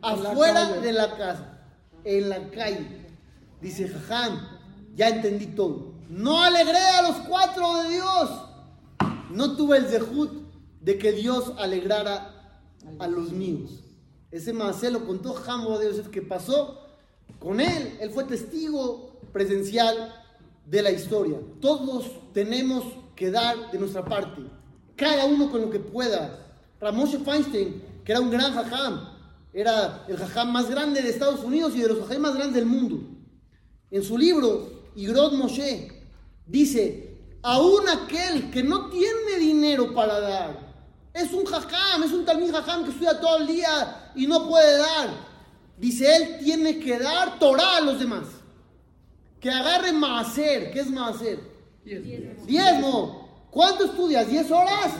afuera 0.00 0.72
de 0.74 0.92
la 0.92 1.16
casa. 1.16 1.58
En 2.04 2.28
la 2.28 2.50
calle. 2.50 3.06
Dice 3.60 3.88
Jajam, 3.88 4.40
ya 4.94 5.08
entendí 5.08 5.46
todo. 5.46 5.92
No 6.08 6.42
alegré 6.42 6.78
a 6.78 7.02
los 7.02 7.16
cuatro 7.28 7.82
de 7.82 7.90
Dios. 7.90 8.30
No 9.30 9.56
tuve 9.56 9.78
el 9.78 9.86
zehut 9.86 10.30
de 10.80 10.98
que 10.98 11.12
Dios 11.12 11.52
alegrara 11.58 12.60
a 12.98 13.06
los 13.06 13.32
míos. 13.32 13.82
Ese 14.30 14.52
Maasé 14.52 14.90
lo 14.90 15.06
contó 15.06 15.34
Jamo 15.34 15.78
de 15.78 15.86
Yosef 15.86 16.08
que 16.08 16.22
pasó 16.22 16.80
con 17.38 17.60
él. 17.60 17.96
Él 18.00 18.10
fue 18.10 18.24
testigo 18.24 19.20
presencial 19.32 20.14
de 20.66 20.82
la 20.82 20.90
historia. 20.90 21.38
Todos 21.60 22.10
tenemos 22.32 22.84
que 23.14 23.30
dar 23.30 23.70
de 23.70 23.78
nuestra 23.78 24.04
parte. 24.04 24.42
Cada 24.96 25.24
uno 25.26 25.50
con 25.50 25.62
lo 25.62 25.70
que 25.70 25.80
pueda. 25.80 26.38
Ramoshe 26.80 27.18
Feinstein, 27.18 27.82
que 28.04 28.12
era 28.12 28.20
un 28.20 28.30
gran 28.30 28.52
jajam, 28.52 29.08
era 29.52 30.04
el 30.08 30.16
jajam 30.16 30.50
más 30.50 30.68
grande 30.68 31.02
de 31.02 31.10
Estados 31.10 31.44
Unidos 31.44 31.74
y 31.76 31.80
de 31.80 31.88
los 31.88 32.00
jajam 32.00 32.22
más 32.22 32.34
grandes 32.34 32.54
del 32.54 32.66
mundo. 32.66 33.00
En 33.90 34.02
su 34.02 34.18
libro, 34.18 34.90
Igrod 34.96 35.34
Moshe, 35.34 35.92
dice, 36.46 37.18
aún 37.42 37.88
aquel 37.88 38.50
que 38.50 38.62
no 38.62 38.88
tiene 38.90 39.38
dinero 39.38 39.94
para 39.94 40.20
dar, 40.20 40.72
es 41.12 41.32
un 41.32 41.44
jajam, 41.44 42.02
es 42.02 42.12
un 42.12 42.24
talmid 42.24 42.50
jajam 42.50 42.84
que 42.84 42.90
estudia 42.90 43.20
todo 43.20 43.38
el 43.38 43.46
día 43.46 44.12
y 44.14 44.26
no 44.26 44.48
puede 44.48 44.78
dar. 44.78 45.32
Dice, 45.76 46.16
él 46.16 46.38
tiene 46.44 46.78
que 46.78 46.98
dar 46.98 47.38
Torah 47.38 47.78
a 47.78 47.80
los 47.80 47.98
demás. 47.98 48.24
Que 49.40 49.50
agarre 49.50 49.92
maaser. 49.92 50.70
¿Qué 50.70 50.80
es 50.80 50.90
maaser? 50.90 51.40
Diezmo. 52.46 53.21
¿Cuánto 53.52 53.84
estudias? 53.84 54.26
¿10 54.28 54.50
horas? 54.50 54.94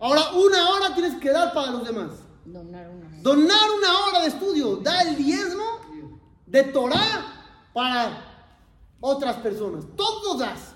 Ahora 0.00 0.32
una 0.32 0.70
hora 0.70 0.94
tienes 0.94 1.14
que 1.20 1.30
dar 1.30 1.54
para 1.54 1.70
los 1.70 1.86
demás. 1.86 2.10
Donar 2.44 2.90
una. 2.90 3.22
Donar 3.22 3.70
una 3.78 3.98
hora 4.00 4.20
de 4.22 4.26
estudio. 4.26 4.76
Da 4.78 5.02
el 5.02 5.16
diezmo 5.16 5.62
de 6.44 6.64
Torah 6.64 7.70
para 7.72 8.50
otras 9.00 9.36
personas. 9.36 9.84
Todo 9.94 10.36
das. 10.36 10.72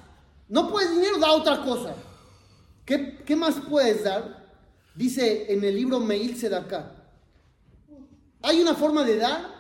No 0.49 0.71
puedes 0.71 0.93
dinero, 0.93 1.19
da 1.19 1.33
otra 1.33 1.61
cosa. 1.61 1.93
¿Qué, 2.85 3.19
qué 3.27 3.35
más 3.35 3.57
puedes 3.69 4.05
dar? 4.05 4.47
Dice 4.95 5.53
en 5.53 5.65
el 5.65 5.75
libro 5.75 5.99
Meil 5.99 6.37
Sedaká. 6.37 6.95
Hay 8.43 8.61
una 8.61 8.77
forma 8.77 9.03
de 9.03 9.17
dar. 9.17 9.59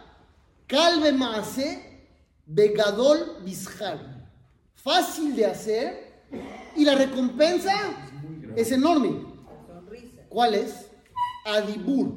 Calve 0.69 1.11
Maase 1.11 2.07
Begadol 2.47 3.39
Bishar. 3.45 3.99
Fácil 4.77 5.35
de 5.35 5.45
hacer 5.45 6.08
y 6.77 6.85
la 6.85 6.95
recompensa 6.95 7.75
es 8.57 8.73
enorme. 8.73 9.27
¿Cuál 10.29 10.55
es? 10.55 10.87
Adibur. 11.45 12.13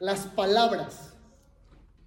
Las 0.00 0.20
palabras. 0.26 1.14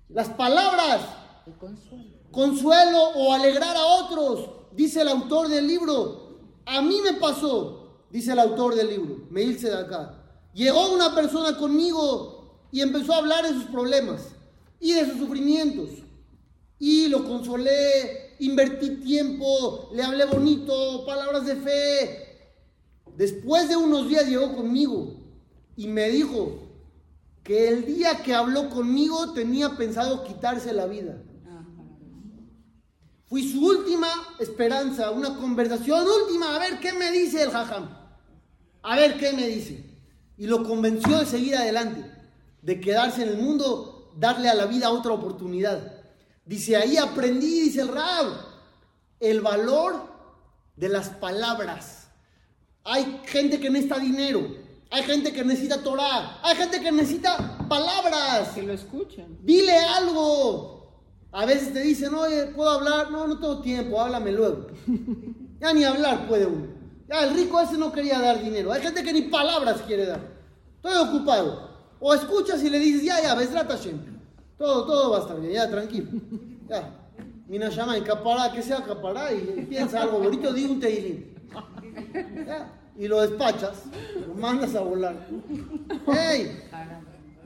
Las 0.09 0.29
palabras. 0.29 1.01
El 1.47 1.53
consuelo. 1.53 2.03
Consuelo 2.31 3.09
o 3.15 3.33
alegrar 3.33 3.75
a 3.75 3.85
otros. 3.85 4.49
Dice 4.73 5.01
el 5.01 5.07
autor 5.07 5.47
del 5.47 5.67
libro. 5.67 6.39
A 6.65 6.81
mí 6.81 6.99
me 7.03 7.13
pasó. 7.13 8.05
Dice 8.11 8.33
el 8.33 8.39
autor 8.39 8.75
del 8.75 8.89
libro. 8.89 9.27
Me 9.29 9.41
hice 9.41 9.69
de 9.69 9.77
acá. 9.77 10.23
Llegó 10.53 10.93
una 10.93 11.15
persona 11.15 11.57
conmigo 11.57 12.67
y 12.71 12.81
empezó 12.81 13.13
a 13.13 13.17
hablar 13.17 13.45
de 13.45 13.53
sus 13.53 13.65
problemas 13.65 14.29
y 14.79 14.93
de 14.93 15.05
sus 15.05 15.17
sufrimientos. 15.19 15.89
Y 16.77 17.07
lo 17.07 17.25
consolé, 17.25 18.28
invertí 18.39 18.97
tiempo, 18.97 19.89
le 19.93 20.03
hablé 20.03 20.25
bonito, 20.25 21.05
palabras 21.05 21.45
de 21.45 21.55
fe. 21.55 22.29
Después 23.15 23.69
de 23.69 23.75
unos 23.75 24.07
días 24.07 24.27
llegó 24.27 24.55
conmigo 24.55 25.13
y 25.75 25.87
me 25.87 26.09
dijo 26.09 26.59
que 27.43 27.69
el 27.69 27.85
día 27.85 28.21
que 28.23 28.33
habló 28.33 28.69
conmigo 28.69 29.33
tenía 29.33 29.75
pensado 29.75 30.23
quitarse 30.23 30.73
la 30.73 30.85
vida. 30.85 31.21
Fui 33.27 33.47
su 33.47 33.63
última 33.63 34.07
esperanza, 34.39 35.11
una 35.11 35.37
conversación 35.37 36.05
última, 36.23 36.55
a 36.55 36.59
ver 36.59 36.79
qué 36.79 36.93
me 36.93 37.11
dice 37.11 37.43
el 37.43 37.51
jajam. 37.51 37.89
A 38.81 38.95
ver 38.95 39.19
qué 39.19 39.33
me 39.33 39.47
dice. 39.47 39.85
Y 40.37 40.47
lo 40.47 40.63
convenció 40.63 41.19
de 41.19 41.25
seguir 41.25 41.55
adelante, 41.55 42.09
de 42.61 42.79
quedarse 42.79 43.21
en 43.21 43.29
el 43.29 43.37
mundo, 43.37 44.13
darle 44.17 44.49
a 44.49 44.55
la 44.55 44.65
vida 44.65 44.89
otra 44.89 45.11
oportunidad. 45.11 45.98
Dice, 46.49 46.75
ahí 46.75 46.97
aprendí, 46.97 47.61
dice 47.61 47.81
el 47.81 47.89
Rab, 47.89 48.25
el 49.19 49.39
valor 49.39 50.01
de 50.75 50.89
las 50.89 51.09
palabras. 51.09 52.07
Hay 52.83 53.21
gente 53.27 53.59
que 53.59 53.69
necesita 53.69 53.99
dinero, 53.99 54.55
hay 54.89 55.03
gente 55.03 55.31
que 55.31 55.45
necesita 55.45 55.83
Torah, 55.83 56.39
hay 56.41 56.55
gente 56.55 56.81
que 56.81 56.91
necesita 56.91 57.67
palabras. 57.69 58.49
Que 58.55 58.63
lo 58.63 58.73
escuchan. 58.73 59.37
Dile 59.43 59.77
algo. 59.77 60.89
A 61.31 61.45
veces 61.45 61.71
te 61.71 61.81
dicen, 61.81 62.15
oye, 62.15 62.47
¿puedo 62.47 62.71
hablar? 62.71 63.11
No, 63.11 63.27
no 63.27 63.37
tengo 63.37 63.61
tiempo, 63.61 64.01
háblame 64.01 64.31
luego. 64.31 64.67
Ya 65.59 65.73
ni 65.73 65.83
hablar 65.83 66.25
puede 66.27 66.45
uno. 66.45 66.67
Ya 67.09 67.25
el 67.25 67.35
rico 67.35 67.59
ese 67.59 67.77
no 67.77 67.91
quería 67.91 68.17
dar 68.17 68.41
dinero. 68.41 68.71
Hay 68.71 68.81
gente 68.81 69.03
que 69.03 69.11
ni 69.11 69.23
palabras 69.23 69.81
quiere 69.85 70.05
dar. 70.05 70.21
Estoy 70.77 70.95
ocupado. 70.95 71.69
O 71.99 72.13
escuchas 72.13 72.63
y 72.63 72.69
le 72.69 72.79
dices, 72.79 73.03
ya, 73.03 73.21
ya, 73.21 73.35
Besrat 73.35 73.69
Hashem. 73.69 74.08
Todo, 74.59 74.85
todo 74.85 75.11
va 75.11 75.17
a 75.17 75.21
estar 75.21 75.39
bien, 75.39 75.53
ya, 75.53 75.69
tranquilo. 75.69 76.09
Ya. 76.67 76.93
Mina 77.47 77.69
llama 77.69 77.97
en 77.97 78.03
capará, 78.03 78.51
que 78.51 78.61
sea 78.61 78.83
capará, 78.83 79.33
y 79.33 79.65
piensa 79.69 80.01
algo 80.03 80.19
bonito, 80.19 80.53
di 80.53 80.65
un 80.65 80.79
teilín. 80.81 81.33
Y 82.97 83.07
lo 83.07 83.21
despachas, 83.21 83.83
lo 84.27 84.35
mandas 84.35 84.75
a 84.75 84.81
volar. 84.81 85.15
¡Ey! 86.07 86.61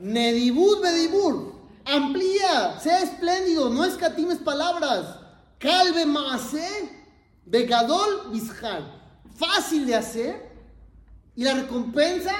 Nedibut 0.00 0.82
Bedibur. 0.82 1.54
Amplía, 1.84 2.80
sea 2.80 3.00
espléndido, 3.00 3.70
no 3.70 3.84
escatimes 3.84 4.38
palabras. 4.38 5.20
Calve 5.58 6.04
Maase, 6.04 6.68
Begadol 7.46 8.32
Bishal. 8.32 8.92
Fácil 9.36 9.86
de 9.86 9.94
hacer 9.94 10.50
y 11.36 11.44
la 11.44 11.54
recompensa 11.54 12.34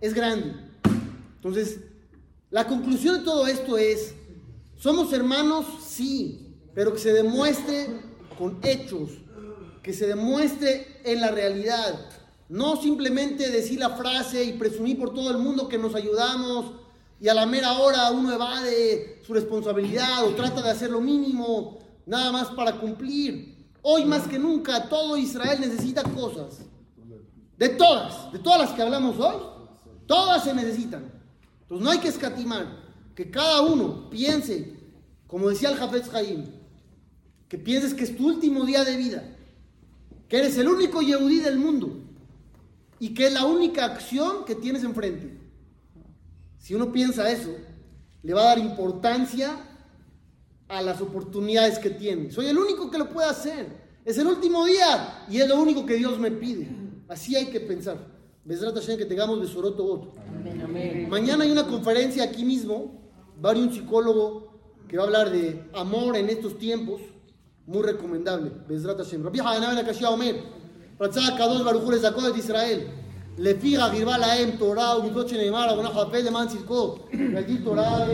es 0.00 0.14
grande. 0.14 0.54
Entonces, 1.36 1.80
la 2.50 2.66
conclusión 2.66 3.18
de 3.18 3.24
todo 3.24 3.46
esto 3.46 3.78
es, 3.78 4.14
somos 4.76 5.12
hermanos, 5.12 5.66
sí, 5.86 6.56
pero 6.74 6.92
que 6.92 6.98
se 6.98 7.12
demuestre 7.12 7.88
con 8.36 8.58
hechos, 8.62 9.10
que 9.82 9.92
se 9.92 10.06
demuestre 10.06 11.00
en 11.04 11.20
la 11.20 11.30
realidad. 11.30 12.08
No 12.48 12.80
simplemente 12.80 13.50
decir 13.50 13.78
la 13.78 13.90
frase 13.90 14.42
y 14.42 14.54
presumir 14.54 14.98
por 14.98 15.14
todo 15.14 15.30
el 15.30 15.38
mundo 15.38 15.68
que 15.68 15.78
nos 15.78 15.94
ayudamos 15.94 16.72
y 17.20 17.28
a 17.28 17.34
la 17.34 17.46
mera 17.46 17.78
hora 17.78 18.10
uno 18.10 18.32
evade 18.32 19.22
su 19.24 19.32
responsabilidad 19.32 20.24
o 20.24 20.34
trata 20.34 20.62
de 20.62 20.70
hacer 20.70 20.90
lo 20.90 21.00
mínimo, 21.00 21.78
nada 22.06 22.32
más 22.32 22.48
para 22.48 22.80
cumplir. 22.80 23.68
Hoy 23.82 24.04
más 24.04 24.26
que 24.26 24.38
nunca 24.38 24.88
todo 24.88 25.16
Israel 25.16 25.60
necesita 25.60 26.02
cosas. 26.02 26.58
De 27.56 27.68
todas, 27.68 28.32
de 28.32 28.38
todas 28.38 28.60
las 28.60 28.70
que 28.70 28.82
hablamos 28.82 29.18
hoy, 29.20 29.36
todas 30.06 30.42
se 30.42 30.52
necesitan. 30.54 31.19
Entonces 31.70 31.84
no 31.84 31.92
hay 31.92 32.00
que 32.00 32.08
escatimar, 32.08 32.66
que 33.14 33.30
cada 33.30 33.62
uno 33.62 34.10
piense, 34.10 34.74
como 35.28 35.48
decía 35.48 35.70
el 35.70 35.76
Jafetz 35.76 36.12
Haim, 36.12 36.46
que 37.48 37.58
pienses 37.58 37.94
que 37.94 38.02
es 38.02 38.16
tu 38.16 38.26
último 38.26 38.64
día 38.64 38.82
de 38.82 38.96
vida, 38.96 39.36
que 40.28 40.38
eres 40.38 40.58
el 40.58 40.66
único 40.66 41.00
Yehudí 41.00 41.38
del 41.38 41.60
mundo 41.60 41.96
y 42.98 43.14
que 43.14 43.28
es 43.28 43.32
la 43.32 43.44
única 43.44 43.84
acción 43.84 44.44
que 44.44 44.56
tienes 44.56 44.82
enfrente. 44.82 45.38
Si 46.58 46.74
uno 46.74 46.90
piensa 46.90 47.30
eso, 47.30 47.54
le 48.24 48.34
va 48.34 48.40
a 48.40 48.56
dar 48.56 48.58
importancia 48.58 49.56
a 50.66 50.82
las 50.82 51.00
oportunidades 51.00 51.78
que 51.78 51.90
tiene. 51.90 52.32
Soy 52.32 52.46
el 52.46 52.58
único 52.58 52.90
que 52.90 52.98
lo 52.98 53.10
puede 53.10 53.28
hacer. 53.28 53.90
Es 54.04 54.18
el 54.18 54.26
último 54.26 54.64
día 54.64 55.24
y 55.30 55.38
es 55.38 55.46
lo 55.46 55.54
único 55.60 55.86
que 55.86 55.94
Dios 55.94 56.18
me 56.18 56.32
pide. 56.32 56.68
Así 57.06 57.36
hay 57.36 57.46
que 57.46 57.60
pensar. 57.60 58.09
Besrat 58.44 58.74
Hashem, 58.74 58.96
que 58.96 59.04
tengamos 59.04 59.40
Besoroto 59.40 60.12
Mañana 61.08 61.44
hay 61.44 61.50
una 61.50 61.66
conferencia 61.66 62.24
aquí 62.24 62.44
mismo. 62.44 62.98
Va 63.44 63.50
a 63.50 63.52
haber 63.52 63.64
un 63.64 63.72
psicólogo 63.72 64.60
que 64.88 64.96
va 64.96 65.04
a 65.04 65.06
hablar 65.06 65.30
de 65.30 65.68
amor 65.74 66.16
en 66.16 66.28
estos 66.30 66.58
tiempos. 66.58 67.00
Muy 67.66 67.82
recomendable. 67.82 68.50
Besrat 68.66 68.98
Hashem. 68.98 69.22
Rabbi 69.22 69.40
Hanan 69.40 69.78
Akashia 69.78 70.10
Omer. 70.10 70.42
Ratzah 70.98 71.36
Kadosh 71.36 71.64
Baruch 71.64 71.88
le 71.88 72.32
de 72.32 72.38
Israel. 72.38 72.86
Le 73.36 73.54
fija 73.54 73.90
Girbalaem 73.90 74.58
Torah, 74.58 74.98
Ubidoche 74.98 75.36
Neymar, 75.36 75.68
Abonah 75.68 75.90
Japel, 75.90 76.24
Le 76.24 76.30
Man 76.30 76.48
Circo. 76.48 77.06
Torah, 77.64 78.06